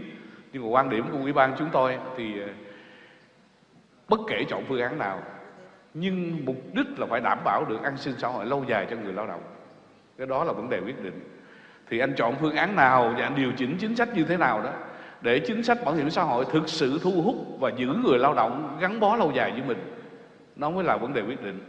Nhưng 0.52 0.62
mà 0.62 0.68
quan 0.68 0.90
điểm 0.90 1.04
của 1.12 1.18
ủy 1.18 1.32
ban 1.32 1.54
chúng 1.58 1.68
tôi 1.72 1.98
thì 2.16 2.40
ờ, 2.40 2.48
bất 4.08 4.20
kể 4.28 4.44
chọn 4.48 4.64
phương 4.68 4.80
án 4.80 4.98
nào, 4.98 5.22
nhưng 5.94 6.44
mục 6.44 6.56
đích 6.72 6.86
là 6.98 7.06
phải 7.06 7.20
đảm 7.20 7.38
bảo 7.44 7.64
được 7.64 7.82
an 7.82 7.96
sinh 7.96 8.14
xã 8.18 8.28
hội 8.28 8.46
lâu 8.46 8.64
dài 8.68 8.86
cho 8.90 8.96
người 8.96 9.12
lao 9.12 9.26
động. 9.26 9.42
Cái 10.18 10.26
đó 10.26 10.44
là 10.44 10.52
vấn 10.52 10.70
đề 10.70 10.80
quyết 10.80 11.02
định. 11.02 11.20
Thì 11.90 11.98
anh 11.98 12.14
chọn 12.16 12.34
phương 12.40 12.56
án 12.56 12.76
nào 12.76 13.14
và 13.16 13.22
anh 13.22 13.34
điều 13.36 13.52
chỉnh 13.56 13.76
chính 13.78 13.96
sách 13.96 14.08
như 14.14 14.24
thế 14.24 14.36
nào 14.36 14.62
đó 14.62 14.70
để 15.20 15.38
chính 15.38 15.62
sách 15.62 15.84
bảo 15.84 15.94
hiểm 15.94 16.10
xã 16.10 16.22
hội 16.22 16.44
thực 16.52 16.68
sự 16.68 17.00
thu 17.02 17.22
hút 17.22 17.36
và 17.60 17.70
giữ 17.76 17.86
người 18.04 18.18
lao 18.18 18.34
động 18.34 18.78
gắn 18.80 19.00
bó 19.00 19.16
lâu 19.16 19.32
dài 19.34 19.50
với 19.50 19.62
mình, 19.62 19.78
nó 20.56 20.70
mới 20.70 20.84
là 20.84 20.96
vấn 20.96 21.14
đề 21.14 21.22
quyết 21.22 21.42
định. 21.42 21.60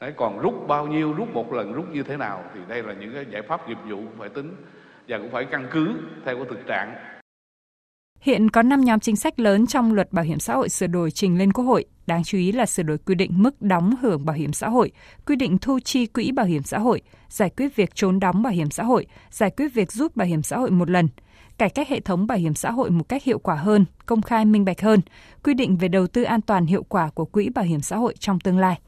Đấy, 0.00 0.12
còn 0.16 0.38
rút 0.38 0.54
bao 0.68 0.86
nhiêu, 0.86 1.12
rút 1.12 1.28
một 1.32 1.52
lần, 1.52 1.72
rút 1.72 1.84
như 1.92 2.02
thế 2.02 2.16
nào 2.16 2.44
thì 2.54 2.60
đây 2.68 2.82
là 2.82 2.92
những 2.92 3.14
cái 3.14 3.24
giải 3.32 3.42
pháp 3.48 3.68
nghiệp 3.68 3.78
vụ 3.90 4.02
phải 4.18 4.28
tính 4.28 4.54
và 5.08 5.18
cũng 5.18 5.30
phải 5.32 5.46
căn 5.50 5.68
cứ 5.72 5.94
theo 6.24 6.36
cái 6.36 6.44
thực 6.50 6.66
trạng. 6.66 6.94
Hiện 8.20 8.50
có 8.50 8.62
5 8.62 8.80
nhóm 8.80 9.00
chính 9.00 9.16
sách 9.16 9.40
lớn 9.40 9.66
trong 9.66 9.94
luật 9.94 10.12
bảo 10.12 10.24
hiểm 10.24 10.38
xã 10.38 10.54
hội 10.54 10.68
sửa 10.68 10.86
đổi 10.86 11.10
trình 11.10 11.38
lên 11.38 11.52
Quốc 11.52 11.64
hội. 11.64 11.84
Đáng 12.06 12.24
chú 12.24 12.38
ý 12.38 12.52
là 12.52 12.66
sửa 12.66 12.82
đổi 12.82 12.98
quy 12.98 13.14
định 13.14 13.30
mức 13.34 13.62
đóng 13.62 13.94
hưởng 14.00 14.24
bảo 14.24 14.36
hiểm 14.36 14.52
xã 14.52 14.68
hội, 14.68 14.92
quy 15.26 15.36
định 15.36 15.58
thu 15.58 15.78
chi 15.84 16.06
quỹ 16.06 16.32
bảo 16.32 16.46
hiểm 16.46 16.62
xã 16.62 16.78
hội, 16.78 17.02
giải 17.28 17.50
quyết 17.56 17.76
việc 17.76 17.94
trốn 17.94 18.20
đóng 18.20 18.42
bảo 18.42 18.52
hiểm 18.52 18.70
xã 18.70 18.84
hội, 18.84 19.06
giải 19.30 19.50
quyết 19.50 19.74
việc 19.74 19.92
rút 19.92 20.16
bảo 20.16 20.26
hiểm 20.26 20.42
xã 20.42 20.58
hội 20.58 20.70
một 20.70 20.90
lần, 20.90 21.08
cải 21.58 21.70
cách 21.70 21.88
hệ 21.88 22.00
thống 22.00 22.26
bảo 22.26 22.38
hiểm 22.38 22.54
xã 22.54 22.70
hội 22.70 22.90
một 22.90 23.08
cách 23.08 23.24
hiệu 23.24 23.38
quả 23.38 23.54
hơn, 23.54 23.84
công 24.06 24.22
khai 24.22 24.44
minh 24.44 24.64
bạch 24.64 24.80
hơn, 24.80 25.00
quy 25.44 25.54
định 25.54 25.76
về 25.76 25.88
đầu 25.88 26.06
tư 26.06 26.22
an 26.22 26.40
toàn 26.40 26.66
hiệu 26.66 26.82
quả 26.82 27.10
của 27.14 27.24
quỹ 27.24 27.48
bảo 27.48 27.64
hiểm 27.64 27.80
xã 27.80 27.96
hội 27.96 28.14
trong 28.18 28.40
tương 28.40 28.58
lai 28.58 28.78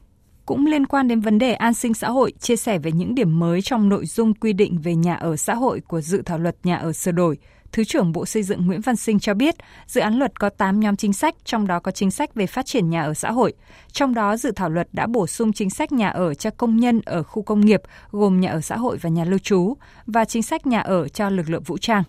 cũng 0.49 0.65
liên 0.65 0.85
quan 0.85 1.07
đến 1.07 1.19
vấn 1.19 1.39
đề 1.39 1.53
an 1.53 1.73
sinh 1.73 1.93
xã 1.93 2.09
hội, 2.09 2.31
chia 2.39 2.55
sẻ 2.55 2.79
về 2.79 2.91
những 2.91 3.15
điểm 3.15 3.39
mới 3.39 3.61
trong 3.61 3.89
nội 3.89 4.05
dung 4.05 4.33
quy 4.33 4.53
định 4.53 4.77
về 4.83 4.95
nhà 4.95 5.15
ở 5.15 5.35
xã 5.35 5.53
hội 5.53 5.81
của 5.87 6.01
dự 6.01 6.21
thảo 6.25 6.37
luật 6.37 6.55
nhà 6.63 6.75
ở 6.75 6.93
sửa 6.93 7.11
đổi. 7.11 7.37
Thứ 7.71 7.83
trưởng 7.83 8.11
Bộ 8.11 8.25
Xây 8.25 8.43
dựng 8.43 8.67
Nguyễn 8.67 8.81
Văn 8.81 8.95
Sinh 8.95 9.19
cho 9.19 9.33
biết, 9.33 9.55
dự 9.87 10.01
án 10.01 10.19
luật 10.19 10.39
có 10.39 10.49
8 10.49 10.79
nhóm 10.79 10.95
chính 10.95 11.13
sách, 11.13 11.35
trong 11.45 11.67
đó 11.67 11.79
có 11.79 11.91
chính 11.91 12.11
sách 12.11 12.35
về 12.35 12.47
phát 12.47 12.65
triển 12.65 12.89
nhà 12.89 13.01
ở 13.01 13.13
xã 13.13 13.31
hội. 13.31 13.53
Trong 13.91 14.13
đó, 14.13 14.37
dự 14.37 14.51
thảo 14.51 14.69
luật 14.69 14.87
đã 14.91 15.07
bổ 15.07 15.27
sung 15.27 15.53
chính 15.53 15.69
sách 15.69 15.91
nhà 15.91 16.09
ở 16.09 16.33
cho 16.33 16.49
công 16.49 16.77
nhân 16.77 17.01
ở 17.05 17.23
khu 17.23 17.41
công 17.41 17.65
nghiệp, 17.65 17.81
gồm 18.11 18.39
nhà 18.39 18.51
ở 18.51 18.61
xã 18.61 18.77
hội 18.77 18.97
và 18.97 19.09
nhà 19.09 19.25
lưu 19.25 19.39
trú, 19.39 19.73
và 20.05 20.25
chính 20.25 20.43
sách 20.43 20.67
nhà 20.67 20.79
ở 20.79 21.07
cho 21.07 21.29
lực 21.29 21.49
lượng 21.49 21.63
vũ 21.63 21.77
trang. 21.77 22.03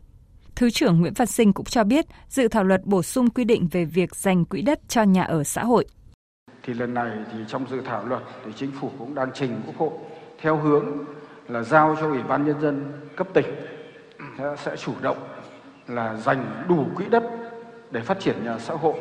Thứ 0.54 0.70
trưởng 0.70 1.00
Nguyễn 1.00 1.14
Văn 1.16 1.26
Sinh 1.26 1.52
cũng 1.52 1.66
cho 1.66 1.84
biết, 1.84 2.06
dự 2.28 2.48
thảo 2.48 2.64
luật 2.64 2.84
bổ 2.84 3.02
sung 3.02 3.30
quy 3.30 3.44
định 3.44 3.68
về 3.68 3.84
việc 3.84 4.16
dành 4.16 4.44
quỹ 4.44 4.62
đất 4.62 4.80
cho 4.88 5.02
nhà 5.02 5.22
ở 5.22 5.44
xã 5.44 5.64
hội 5.64 5.86
thì 6.70 6.74
lần 6.74 6.94
này 6.94 7.10
thì 7.32 7.38
trong 7.48 7.66
dự 7.70 7.80
thảo 7.80 8.04
luật 8.06 8.22
thì 8.44 8.52
chính 8.56 8.70
phủ 8.80 8.90
cũng 8.98 9.14
đang 9.14 9.30
trình 9.34 9.60
quốc 9.66 9.76
hội 9.76 9.90
theo 10.40 10.56
hướng 10.56 10.86
là 11.48 11.62
giao 11.62 11.96
cho 12.00 12.06
ủy 12.08 12.22
ban 12.22 12.46
nhân 12.46 12.60
dân 12.60 12.92
cấp 13.16 13.26
tỉnh 13.34 13.46
sẽ 14.56 14.76
chủ 14.76 14.92
động 15.02 15.16
là 15.88 16.14
dành 16.14 16.64
đủ 16.68 16.84
quỹ 16.96 17.04
đất 17.04 17.22
để 17.90 18.00
phát 18.00 18.20
triển 18.20 18.44
nhà 18.44 18.58
xã 18.58 18.74
hội 18.74 18.94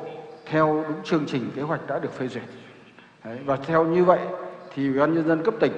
theo 0.45 0.85
đúng 0.87 1.03
chương 1.03 1.25
trình 1.27 1.51
kế 1.55 1.61
hoạch 1.61 1.87
đã 1.87 1.99
được 1.99 2.13
phê 2.13 2.27
duyệt. 2.27 2.43
Đấy, 3.23 3.39
và 3.45 3.55
theo 3.55 3.85
như 3.85 4.03
vậy 4.03 4.19
thì 4.73 4.87
ủy 4.87 4.99
ban 4.99 5.13
nhân 5.13 5.27
dân 5.27 5.43
cấp 5.43 5.53
tỉnh 5.59 5.73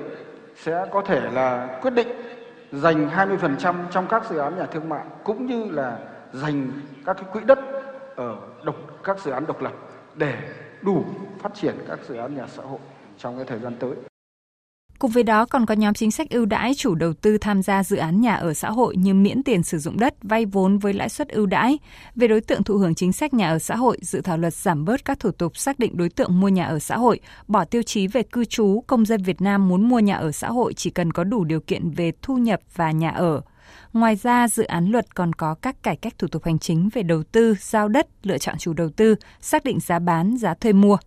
sẽ 0.56 0.86
có 0.92 1.02
thể 1.02 1.32
là 1.32 1.80
quyết 1.82 1.94
định 1.94 2.08
dành 2.72 3.10
20% 3.10 3.76
trong 3.92 4.08
các 4.08 4.30
dự 4.30 4.38
án 4.38 4.58
nhà 4.58 4.66
thương 4.66 4.90
mại 4.90 5.04
cũng 5.24 5.46
như 5.46 5.72
là 5.72 5.98
dành 6.34 6.72
các 7.06 7.14
cái 7.14 7.26
quỹ 7.34 7.42
đất 7.46 7.60
ở 8.16 8.36
độc 8.64 8.76
các 9.04 9.20
dự 9.20 9.32
án 9.32 9.46
độc 9.48 9.62
lập 9.62 9.74
để 10.16 10.38
đủ 10.84 11.04
phát 11.40 11.52
triển 11.62 11.76
các 11.88 12.00
dự 12.10 12.16
án 12.16 12.36
nhà 12.36 12.48
xã 12.56 12.64
hội 12.64 12.80
trong 13.18 13.36
cái 13.36 13.46
thời 13.46 13.60
gian 13.60 13.76
tới. 13.80 13.96
Cùng 15.00 15.12
với 15.12 15.24
đó 15.24 15.46
còn 15.46 15.66
có 15.66 15.74
nhóm 15.74 15.94
chính 15.94 16.12
sách 16.12 16.30
ưu 16.30 16.46
đãi 16.46 16.74
chủ 16.76 16.96
đầu 16.96 17.14
tư 17.14 17.38
tham 17.38 17.62
gia 17.64 17.84
dự 17.84 17.98
án 17.98 18.22
nhà 18.22 18.36
ở 18.36 18.54
xã 18.54 18.72
hội 18.72 18.96
như 18.98 19.14
miễn 19.14 19.44
tiền 19.44 19.64
sử 19.64 19.80
dụng 19.80 20.00
đất, 20.00 20.16
vay 20.22 20.46
vốn 20.46 20.78
với 20.78 20.94
lãi 20.94 21.10
suất 21.10 21.30
ưu 21.30 21.46
đãi. 21.46 21.80
Về 22.16 22.28
đối 22.28 22.42
tượng 22.42 22.64
thụ 22.64 22.78
hưởng 22.78 22.96
chính 22.96 23.14
sách 23.14 23.34
nhà 23.34 23.50
ở 23.50 23.60
xã 23.60 23.76
hội, 23.76 23.98
dự 24.02 24.22
thảo 24.22 24.38
luật 24.38 24.54
giảm 24.54 24.86
bớt 24.86 25.06
các 25.06 25.20
thủ 25.20 25.32
tục 25.32 25.58
xác 25.58 25.80
định 25.80 25.98
đối 25.98 26.10
tượng 26.10 26.40
mua 26.40 26.48
nhà 26.48 26.66
ở 26.66 26.80
xã 26.80 26.98
hội, 26.98 27.20
bỏ 27.48 27.66
tiêu 27.66 27.84
chí 27.84 28.08
về 28.08 28.24
cư 28.24 28.46
trú, 28.46 28.84
công 28.88 29.06
dân 29.06 29.24
Việt 29.24 29.42
Nam 29.42 29.68
muốn 29.68 29.90
mua 29.90 30.00
nhà 30.00 30.16
ở 30.16 30.32
xã 30.32 30.48
hội 30.48 30.74
chỉ 30.74 30.90
cần 30.90 31.14
có 31.14 31.24
đủ 31.24 31.44
điều 31.44 31.60
kiện 31.60 31.90
về 31.90 32.12
thu 32.22 32.38
nhập 32.38 32.60
và 32.76 32.92
nhà 32.92 33.10
ở. 33.10 33.42
Ngoài 33.94 34.16
ra, 34.16 34.48
dự 34.48 34.64
án 34.64 34.86
luật 34.86 35.16
còn 35.16 35.34
có 35.34 35.56
các 35.56 35.84
cải 35.84 35.96
cách 35.96 36.14
thủ 36.18 36.28
tục 36.28 36.46
hành 36.46 36.60
chính 36.60 36.90
về 36.94 37.04
đầu 37.04 37.24
tư, 37.24 37.56
giao 37.60 37.88
đất, 37.88 38.08
lựa 38.24 38.38
chọn 38.38 38.58
chủ 38.58 38.74
đầu 38.74 38.90
tư, 38.90 39.16
xác 39.42 39.64
định 39.64 39.80
giá 39.80 40.00
bán, 40.00 40.38
giá 40.38 40.54
thuê 40.54 40.74
mua. 40.74 40.98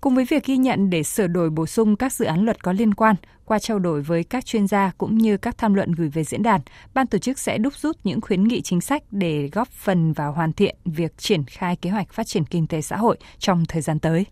Cùng 0.00 0.14
với 0.14 0.24
việc 0.24 0.44
ghi 0.44 0.56
nhận 0.56 0.90
để 0.90 1.02
sửa 1.02 1.26
đổi 1.26 1.50
bổ 1.50 1.66
sung 1.66 1.96
các 1.96 2.12
dự 2.12 2.24
án 2.24 2.44
luật 2.44 2.62
có 2.62 2.72
liên 2.72 2.94
quan, 2.94 3.16
qua 3.44 3.58
trao 3.58 3.78
đổi 3.78 4.02
với 4.02 4.24
các 4.24 4.46
chuyên 4.46 4.66
gia 4.66 4.90
cũng 4.98 5.18
như 5.18 5.36
các 5.36 5.58
tham 5.58 5.74
luận 5.74 5.92
gửi 5.92 6.08
về 6.08 6.24
diễn 6.24 6.42
đàn, 6.42 6.60
ban 6.94 7.06
tổ 7.06 7.18
chức 7.18 7.38
sẽ 7.38 7.58
đúc 7.58 7.74
rút 7.74 7.96
những 8.04 8.20
khuyến 8.20 8.44
nghị 8.44 8.60
chính 8.60 8.80
sách 8.80 9.02
để 9.10 9.48
góp 9.52 9.68
phần 9.68 10.12
vào 10.12 10.32
hoàn 10.32 10.52
thiện 10.52 10.76
việc 10.84 11.18
triển 11.18 11.44
khai 11.44 11.76
kế 11.76 11.90
hoạch 11.90 12.12
phát 12.12 12.26
triển 12.26 12.44
kinh 12.44 12.66
tế 12.66 12.80
xã 12.80 12.96
hội 12.96 13.18
trong 13.38 13.64
thời 13.68 13.82
gian 13.82 13.98
tới. 13.98 14.26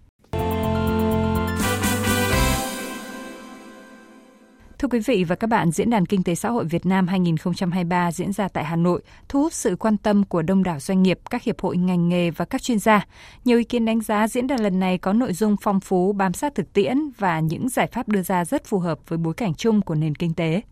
Thưa 4.80 4.88
quý 4.88 4.99
vị 4.99 5.25
và 5.25 5.37
các 5.37 5.46
bạn, 5.46 5.70
Diễn 5.70 5.90
đàn 5.90 6.06
Kinh 6.06 6.22
tế 6.22 6.34
Xã 6.34 6.50
hội 6.50 6.64
Việt 6.64 6.87
Nam 6.87 7.06
2023 7.08 8.12
diễn 8.12 8.32
ra 8.32 8.49
tại 8.49 8.64
Hà 8.64 8.76
Nội, 8.76 9.02
thu 9.28 9.42
hút 9.42 9.52
sự 9.52 9.76
quan 9.76 9.96
tâm 9.96 10.25
của 10.25 10.42
đông 10.42 10.62
đảo 10.62 10.80
doanh 10.80 11.02
nghiệp, 11.02 11.18
các 11.30 11.42
hiệp 11.42 11.60
hội 11.60 11.76
ngành 11.76 12.08
nghề 12.08 12.30
và 12.30 12.44
các 12.44 12.62
chuyên 12.62 12.78
gia. 12.78 13.06
Nhiều 13.44 13.58
ý 13.58 13.64
kiến 13.64 13.84
đánh 13.84 14.00
giá 14.00 14.28
diễn 14.28 14.46
đàn 14.46 14.60
lần 14.60 14.80
này 14.80 14.99
có 14.99 15.12
nội 15.12 15.32
dung 15.32 15.56
phong 15.62 15.80
phú, 15.80 16.12
bám 16.12 16.32
sát 16.32 16.54
thực 16.54 16.72
tiễn 16.72 16.99
và 17.18 17.40
những 17.40 17.68
giải 17.68 17.87
pháp 17.92 18.08
đưa 18.08 18.22
ra 18.22 18.44
rất 18.44 18.64
phù 18.64 18.78
hợp 18.78 18.99
với 19.08 19.18
bối 19.18 19.34
cảnh 19.34 19.54
chung 19.54 19.80
của 19.80 19.94
nền 19.94 20.14
kinh 20.14 20.34
tế. 20.34 20.62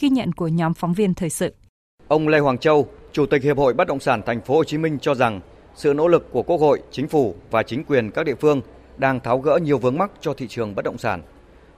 Ghi 0.00 0.08
nhận 0.08 0.32
của 0.32 0.48
nhóm 0.48 0.74
phóng 0.74 0.94
viên 0.94 1.14
thời 1.14 1.30
sự. 1.30 1.54
Ông 2.08 2.28
Lê 2.28 2.38
Hoàng 2.38 2.58
Châu, 2.58 2.88
Chủ 3.12 3.26
tịch 3.26 3.42
Hiệp 3.42 3.58
hội 3.58 3.74
Bất 3.74 3.88
động 3.88 4.00
sản 4.00 4.22
Thành 4.26 4.40
phố 4.40 4.54
Hồ 4.54 4.64
Chí 4.64 4.78
Minh 4.78 4.98
cho 4.98 5.14
rằng 5.14 5.40
sự 5.74 5.94
nỗ 5.94 6.08
lực 6.08 6.32
của 6.32 6.42
Quốc 6.42 6.60
hội, 6.60 6.82
Chính 6.90 7.08
phủ 7.08 7.34
và 7.50 7.62
chính 7.62 7.84
quyền 7.84 8.10
các 8.10 8.26
địa 8.26 8.34
phương 8.34 8.60
đang 8.96 9.20
tháo 9.20 9.38
gỡ 9.38 9.58
nhiều 9.62 9.78
vướng 9.78 9.98
mắc 9.98 10.10
cho 10.20 10.34
thị 10.34 10.48
trường 10.48 10.74
bất 10.74 10.84
động 10.84 10.98
sản. 10.98 11.22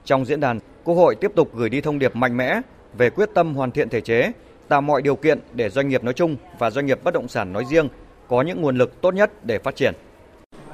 Trong 0.07 0.25
diễn 0.25 0.39
đàn, 0.39 0.59
Quốc 0.83 0.95
hội 0.95 1.15
tiếp 1.15 1.31
tục 1.35 1.49
gửi 1.53 1.69
đi 1.69 1.81
thông 1.81 1.99
điệp 1.99 2.15
mạnh 2.15 2.37
mẽ 2.37 2.61
về 2.93 3.09
quyết 3.09 3.29
tâm 3.33 3.55
hoàn 3.55 3.71
thiện 3.71 3.89
thể 3.89 4.01
chế, 4.01 4.31
tạo 4.67 4.81
mọi 4.81 5.01
điều 5.01 5.15
kiện 5.15 5.39
để 5.53 5.69
doanh 5.69 5.89
nghiệp 5.89 6.03
nói 6.03 6.13
chung 6.13 6.35
và 6.59 6.69
doanh 6.69 6.85
nghiệp 6.85 6.99
bất 7.03 7.13
động 7.13 7.27
sản 7.27 7.53
nói 7.53 7.65
riêng 7.69 7.89
có 8.27 8.41
những 8.41 8.61
nguồn 8.61 8.77
lực 8.77 9.01
tốt 9.01 9.13
nhất 9.13 9.45
để 9.45 9.59
phát 9.59 9.75
triển. 9.75 9.93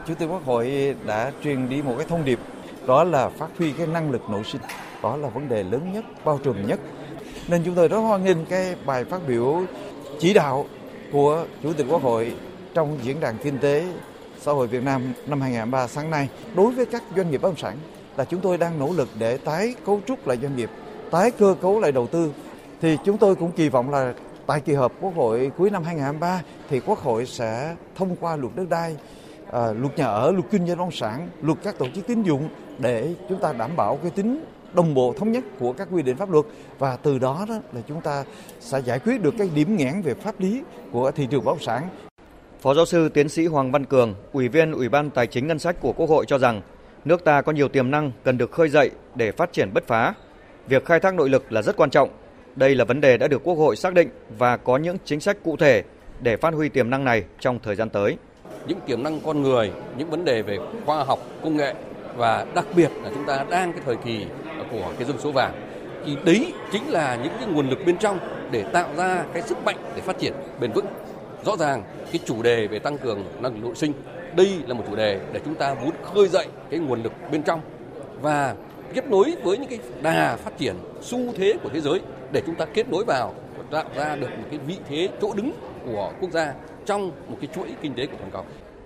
Chủ 0.07 0.13
tịch 0.15 0.29
Quốc 0.31 0.45
hội 0.45 0.95
đã 1.05 1.31
truyền 1.43 1.69
đi 1.69 1.81
một 1.81 1.93
cái 1.97 2.05
thông 2.09 2.25
điệp 2.25 2.39
đó 2.87 3.03
là 3.03 3.29
phát 3.29 3.47
huy 3.57 3.71
cái 3.71 3.87
năng 3.87 4.11
lực 4.11 4.21
nội 4.29 4.43
sinh. 4.43 4.61
Đó 5.03 5.17
là 5.17 5.29
vấn 5.29 5.49
đề 5.49 5.63
lớn 5.63 5.93
nhất, 5.93 6.05
bao 6.25 6.39
trùm 6.43 6.67
nhất. 6.67 6.79
Nên 7.47 7.61
chúng 7.65 7.75
tôi 7.75 7.87
rất 7.87 7.97
hoan 7.97 8.23
nghênh 8.23 8.45
cái 8.45 8.75
bài 8.85 9.05
phát 9.05 9.21
biểu 9.27 9.63
chỉ 10.19 10.33
đạo 10.33 10.65
của 11.11 11.45
Chủ 11.63 11.73
tịch 11.73 11.85
Quốc 11.89 12.01
hội 12.01 12.33
trong 12.73 12.97
diễn 13.03 13.19
đàn 13.19 13.37
kinh 13.43 13.57
tế 13.57 13.85
xã 14.39 14.51
hội 14.51 14.67
Việt 14.67 14.83
Nam 14.83 15.01
năm 15.27 15.41
2023 15.41 15.87
sáng 15.87 16.11
nay 16.11 16.29
đối 16.55 16.71
với 16.71 16.85
các 16.85 17.03
doanh 17.15 17.31
nghiệp 17.31 17.41
bất 17.41 17.49
động 17.49 17.57
sản 17.57 17.77
là 18.17 18.25
chúng 18.25 18.41
tôi 18.41 18.57
đang 18.57 18.79
nỗ 18.79 18.93
lực 18.93 19.09
để 19.19 19.37
tái 19.37 19.75
cấu 19.85 20.01
trúc 20.07 20.27
lại 20.27 20.37
doanh 20.41 20.55
nghiệp, 20.55 20.69
tái 21.11 21.31
cơ 21.31 21.55
cấu 21.61 21.79
lại 21.79 21.91
đầu 21.91 22.07
tư. 22.07 22.31
Thì 22.81 22.97
chúng 23.05 23.17
tôi 23.17 23.35
cũng 23.35 23.51
kỳ 23.51 23.69
vọng 23.69 23.89
là 23.89 24.13
tại 24.47 24.61
kỳ 24.61 24.73
họp 24.73 24.91
Quốc 25.01 25.15
hội 25.15 25.51
cuối 25.57 25.69
năm 25.69 25.83
2023 25.83 26.41
thì 26.69 26.79
Quốc 26.79 26.99
hội 26.99 27.25
sẽ 27.25 27.75
thông 27.95 28.15
qua 28.15 28.35
luật 28.35 28.55
đất 28.55 28.69
đai, 28.69 28.97
à, 29.51 29.71
luật 29.71 29.97
nhà 29.97 30.05
ở, 30.05 30.31
luật 30.31 30.45
kinh 30.51 30.67
doanh 30.67 30.77
bất 30.77 30.83
động 30.83 30.91
sản, 30.91 31.29
luật 31.41 31.57
các 31.63 31.77
tổ 31.77 31.85
chức 31.95 32.07
tín 32.07 32.23
dụng 32.23 32.49
để 32.79 33.13
chúng 33.29 33.39
ta 33.39 33.53
đảm 33.53 33.75
bảo 33.75 33.99
cái 34.01 34.11
tính 34.11 34.45
đồng 34.73 34.93
bộ 34.93 35.13
thống 35.17 35.31
nhất 35.31 35.43
của 35.59 35.73
các 35.73 35.87
quy 35.91 36.01
định 36.01 36.17
pháp 36.17 36.31
luật 36.31 36.45
và 36.79 36.97
từ 36.97 37.19
đó, 37.19 37.45
đó 37.49 37.55
là 37.73 37.81
chúng 37.87 38.01
ta 38.01 38.23
sẽ 38.59 38.81
giải 38.81 38.99
quyết 38.99 39.21
được 39.21 39.33
cái 39.37 39.49
điểm 39.55 39.77
nghẽn 39.77 40.01
về 40.01 40.13
pháp 40.13 40.39
lý 40.39 40.61
của 40.91 41.11
thị 41.11 41.27
trường 41.31 41.45
bất 41.45 41.51
động 41.51 41.63
sản. 41.63 41.89
Phó 42.61 42.73
giáo 42.73 42.85
sư 42.85 43.09
tiến 43.09 43.29
sĩ 43.29 43.45
Hoàng 43.45 43.71
Văn 43.71 43.85
Cường, 43.85 44.15
Ủy 44.33 44.47
viên 44.47 44.71
Ủy 44.71 44.89
ban 44.89 45.09
Tài 45.09 45.27
chính 45.27 45.47
Ngân 45.47 45.59
sách 45.59 45.75
của 45.81 45.93
Quốc 45.93 46.09
hội 46.09 46.25
cho 46.25 46.37
rằng 46.37 46.61
Nước 47.05 47.23
ta 47.23 47.41
có 47.41 47.51
nhiều 47.51 47.67
tiềm 47.67 47.91
năng 47.91 48.11
cần 48.23 48.37
được 48.37 48.51
khơi 48.51 48.69
dậy 48.69 48.91
để 49.15 49.31
phát 49.31 49.53
triển 49.53 49.73
bứt 49.73 49.87
phá. 49.87 50.13
Việc 50.67 50.85
khai 50.85 50.99
thác 50.99 51.13
nội 51.13 51.29
lực 51.29 51.51
là 51.51 51.61
rất 51.61 51.77
quan 51.77 51.89
trọng. 51.89 52.09
Đây 52.55 52.75
là 52.75 52.85
vấn 52.85 53.01
đề 53.01 53.17
đã 53.17 53.27
được 53.27 53.43
Quốc 53.43 53.55
hội 53.55 53.75
xác 53.75 53.93
định 53.93 54.09
và 54.37 54.57
có 54.57 54.77
những 54.77 54.97
chính 55.05 55.19
sách 55.19 55.37
cụ 55.43 55.57
thể 55.57 55.83
để 56.21 56.37
phát 56.37 56.53
huy 56.53 56.69
tiềm 56.69 56.89
năng 56.89 57.05
này 57.05 57.23
trong 57.39 57.59
thời 57.63 57.75
gian 57.75 57.89
tới. 57.89 58.17
Những 58.67 58.79
tiềm 58.85 59.03
năng 59.03 59.19
con 59.19 59.41
người, 59.41 59.71
những 59.97 60.09
vấn 60.09 60.25
đề 60.25 60.41
về 60.41 60.57
khoa 60.85 61.03
học, 61.03 61.19
công 61.43 61.57
nghệ 61.57 61.73
và 62.15 62.45
đặc 62.55 62.65
biệt 62.75 62.91
là 63.03 63.09
chúng 63.13 63.25
ta 63.25 63.45
đang 63.49 63.71
cái 63.73 63.81
thời 63.85 63.95
kỳ 63.95 64.25
của 64.71 64.93
cái 64.97 65.07
dân 65.07 65.17
số 65.19 65.31
vàng 65.31 65.53
thì 66.05 66.17
đấy 66.25 66.53
chính 66.71 66.89
là 66.89 67.15
những 67.23 67.33
cái 67.39 67.47
nguồn 67.47 67.69
lực 67.69 67.79
bên 67.85 67.97
trong 67.97 68.19
để 68.51 68.63
tạo 68.63 68.89
ra 68.97 69.25
cái 69.33 69.41
sức 69.41 69.57
mạnh 69.65 69.77
để 69.95 70.01
phát 70.01 70.19
triển 70.19 70.33
bền 70.59 70.71
vững. 70.71 70.85
Rõ 71.45 71.55
ràng 71.57 71.83
cái 72.11 72.19
chủ 72.25 72.43
đề 72.43 72.67
về 72.67 72.79
tăng 72.79 72.97
cường 72.97 73.23
năng 73.41 73.53
lực 73.53 73.63
nội 73.63 73.75
sinh 73.75 73.93
đây 74.35 74.59
là 74.67 74.73
một 74.73 74.83
chủ 74.89 74.95
đề 74.95 75.19
để 75.33 75.39
chúng 75.45 75.55
ta 75.55 75.73
muốn 75.73 75.91
khơi 76.03 76.27
dậy 76.27 76.47
cái 76.69 76.79
nguồn 76.79 77.03
lực 77.03 77.13
bên 77.31 77.43
trong 77.43 77.61
và 78.21 78.55
kết 78.93 79.09
nối 79.09 79.35
với 79.43 79.57
những 79.57 79.69
cái 79.69 79.79
đà 80.01 80.35
phát 80.35 80.57
triển 80.57 80.75
xu 81.01 81.19
thế 81.37 81.53
của 81.63 81.69
thế 81.73 81.81
giới 81.81 82.01
để 82.31 82.41
chúng 82.45 82.55
ta 82.55 82.65
kết 82.65 82.89
nối 82.89 83.05
vào 83.05 83.33
và 83.57 83.63
tạo 83.71 83.85
ra 83.95 84.15
được 84.15 84.29
một 84.37 84.45
cái 84.49 84.59
vị 84.67 84.77
thế 84.89 85.09
chỗ 85.21 85.33
đứng 85.33 85.51
của 85.85 86.13
quốc 86.21 86.31
gia 86.31 86.53
trong 86.85 87.11
một 87.29 87.37
cái 87.41 87.49
chuỗi 87.55 87.67
kinh 87.81 87.93
tế 87.93 88.05
của 88.05 88.17
toàn 88.17 88.31
cầu. 88.31 88.45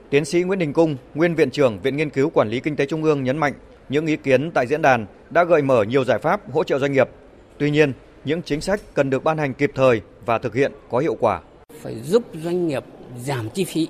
Tiến 0.10 0.26
sĩ 0.26 0.44
Nguyễn 0.44 0.60
Đình 0.60 0.74
Cung, 0.74 0.98
nguyên 1.16 1.36
viện 1.36 1.52
trưởng 1.52 1.80
Viện 1.80 1.98
Nghiên 1.98 2.10
cứu 2.10 2.30
Quản 2.30 2.50
lý 2.50 2.60
Kinh 2.60 2.76
tế 2.76 2.86
Trung 2.86 3.04
ương 3.04 3.24
nhấn 3.24 3.38
mạnh 3.38 3.54
những 3.90 4.06
ý 4.06 4.16
kiến 4.16 4.52
tại 4.52 4.68
diễn 4.68 4.82
đàn 4.82 5.06
đã 5.30 5.44
gợi 5.44 5.62
mở 5.62 5.84
nhiều 5.84 6.04
giải 6.04 6.20
pháp 6.20 6.52
hỗ 6.52 6.64
trợ 6.64 6.80
doanh 6.80 6.92
nghiệp. 6.92 7.10
Tuy 7.58 7.72
nhiên, 7.72 7.94
những 8.26 8.42
chính 8.42 8.62
sách 8.62 8.82
cần 8.94 9.10
được 9.10 9.24
ban 9.24 9.38
hành 9.38 9.54
kịp 9.54 9.72
thời 9.76 10.02
và 10.26 10.38
thực 10.38 10.56
hiện 10.56 10.72
có 10.90 11.00
hiệu 11.00 11.16
quả. 11.20 11.42
Phải 11.82 11.96
giúp 11.96 12.24
doanh 12.44 12.68
nghiệp 12.68 12.84
giảm 13.18 13.50
chi 13.50 13.64
phí 13.64 13.88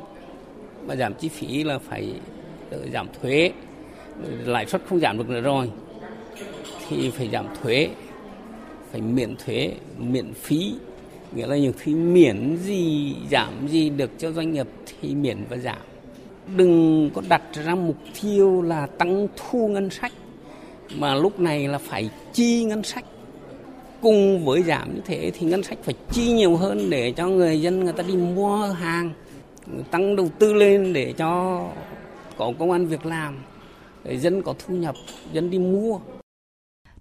mà 0.87 0.95
giảm 0.95 1.13
chi 1.13 1.29
phí 1.29 1.63
là 1.63 1.79
phải 1.79 2.11
ờ, 2.71 2.79
giảm 2.93 3.07
thuế. 3.21 3.51
Lãi 4.45 4.65
suất 4.65 4.81
không 4.89 4.99
giảm 4.99 5.17
được 5.17 5.29
nữa 5.29 5.41
rồi, 5.41 5.69
thì 6.89 7.09
phải 7.09 7.29
giảm 7.31 7.45
thuế, 7.61 7.89
phải 8.91 9.01
miễn 9.01 9.35
thuế, 9.45 9.73
miễn 9.97 10.33
phí. 10.33 10.73
Nghĩa 11.35 11.47
là 11.47 11.57
những 11.57 11.73
phí 11.73 11.93
miễn 11.93 12.57
gì, 12.57 13.15
giảm 13.31 13.67
gì 13.67 13.89
được 13.89 14.11
cho 14.17 14.31
doanh 14.31 14.53
nghiệp 14.53 14.67
thì 14.85 15.15
miễn 15.15 15.37
và 15.49 15.57
giảm. 15.57 15.81
Đừng 16.55 17.09
có 17.13 17.21
đặt 17.29 17.41
ra 17.65 17.75
mục 17.75 17.97
tiêu 18.21 18.61
là 18.61 18.85
tăng 18.85 19.27
thu 19.35 19.67
ngân 19.67 19.89
sách, 19.89 20.13
mà 20.95 21.15
lúc 21.15 21.39
này 21.39 21.67
là 21.67 21.77
phải 21.77 22.09
chi 22.33 22.63
ngân 22.63 22.83
sách. 22.83 23.05
Cùng 24.01 24.45
với 24.45 24.63
giảm 24.63 24.95
như 24.95 25.01
thế 25.05 25.31
thì 25.33 25.47
ngân 25.47 25.63
sách 25.63 25.77
phải 25.83 25.95
chi 26.11 26.31
nhiều 26.31 26.55
hơn 26.55 26.89
để 26.89 27.11
cho 27.11 27.27
người 27.27 27.61
dân, 27.61 27.83
người 27.83 27.93
ta 27.93 28.03
đi 28.07 28.15
mua 28.15 28.57
hàng 28.57 29.11
tăng 29.91 30.15
đầu 30.15 30.29
tư 30.39 30.53
lên 30.53 30.93
để 30.93 31.13
cho 31.17 31.61
có 32.37 32.53
công 32.59 32.71
an 32.71 32.87
việc 32.87 33.05
làm 33.05 33.37
để 34.03 34.17
dân 34.17 34.41
có 34.41 34.53
thu 34.59 34.75
nhập 34.75 34.95
dân 35.33 35.49
đi 35.49 35.59
mua 35.59 35.99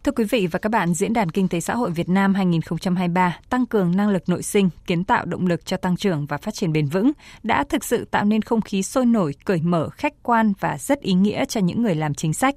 Thưa 0.07 0.13
quý 0.13 0.25
vị 0.25 0.47
và 0.47 0.59
các 0.59 0.69
bạn, 0.69 0.95
Diễn 0.95 1.13
đàn 1.13 1.31
Kinh 1.31 1.49
tế 1.49 1.61
Xã 1.61 1.75
hội 1.75 1.91
Việt 1.91 2.09
Nam 2.09 2.35
2023 2.35 3.39
tăng 3.51 3.67
cường 3.67 3.97
năng 3.97 4.09
lực 4.09 4.29
nội 4.29 4.43
sinh, 4.43 4.69
kiến 4.87 5.05
tạo 5.05 5.25
động 5.25 5.47
lực 5.47 5.67
cho 5.67 5.77
tăng 5.77 5.97
trưởng 5.97 6.27
và 6.27 6.37
phát 6.37 6.55
triển 6.55 6.73
bền 6.73 6.87
vững 6.87 7.13
đã 7.43 7.65
thực 7.65 7.85
sự 7.85 8.05
tạo 8.05 8.25
nên 8.25 8.43
không 8.43 8.61
khí 8.61 8.83
sôi 8.83 9.07
nổi, 9.07 9.35
cởi 9.45 9.61
mở, 9.63 9.89
khách 9.89 10.23
quan 10.23 10.53
và 10.61 10.79
rất 10.79 11.01
ý 11.01 11.13
nghĩa 11.13 11.45
cho 11.45 11.61
những 11.61 11.83
người 11.83 11.95
làm 11.95 12.15
chính 12.15 12.33
sách. 12.33 12.55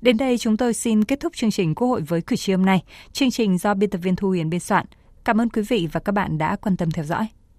Đến 0.00 0.16
đây 0.16 0.38
chúng 0.38 0.56
tôi 0.56 0.74
xin 0.74 1.04
kết 1.04 1.20
thúc 1.20 1.32
chương 1.36 1.50
trình 1.50 1.74
Quốc 1.74 1.88
hội 1.88 2.00
với 2.00 2.20
cử 2.20 2.36
tri 2.36 2.52
hôm 2.52 2.64
nay. 2.64 2.82
Chương 3.12 3.30
trình 3.30 3.58
do 3.58 3.74
biên 3.74 3.90
tập 3.90 3.98
viên 3.98 4.16
Thu 4.16 4.28
Huyền 4.28 4.50
biên 4.50 4.60
soạn. 4.60 4.86
Cảm 5.24 5.40
ơn 5.40 5.48
quý 5.48 5.62
vị 5.62 5.88
và 5.92 6.00
các 6.00 6.12
bạn 6.12 6.38
đã 6.38 6.56
quan 6.56 6.76
tâm 6.76 6.90
theo 6.90 7.04
dõi. 7.04 7.28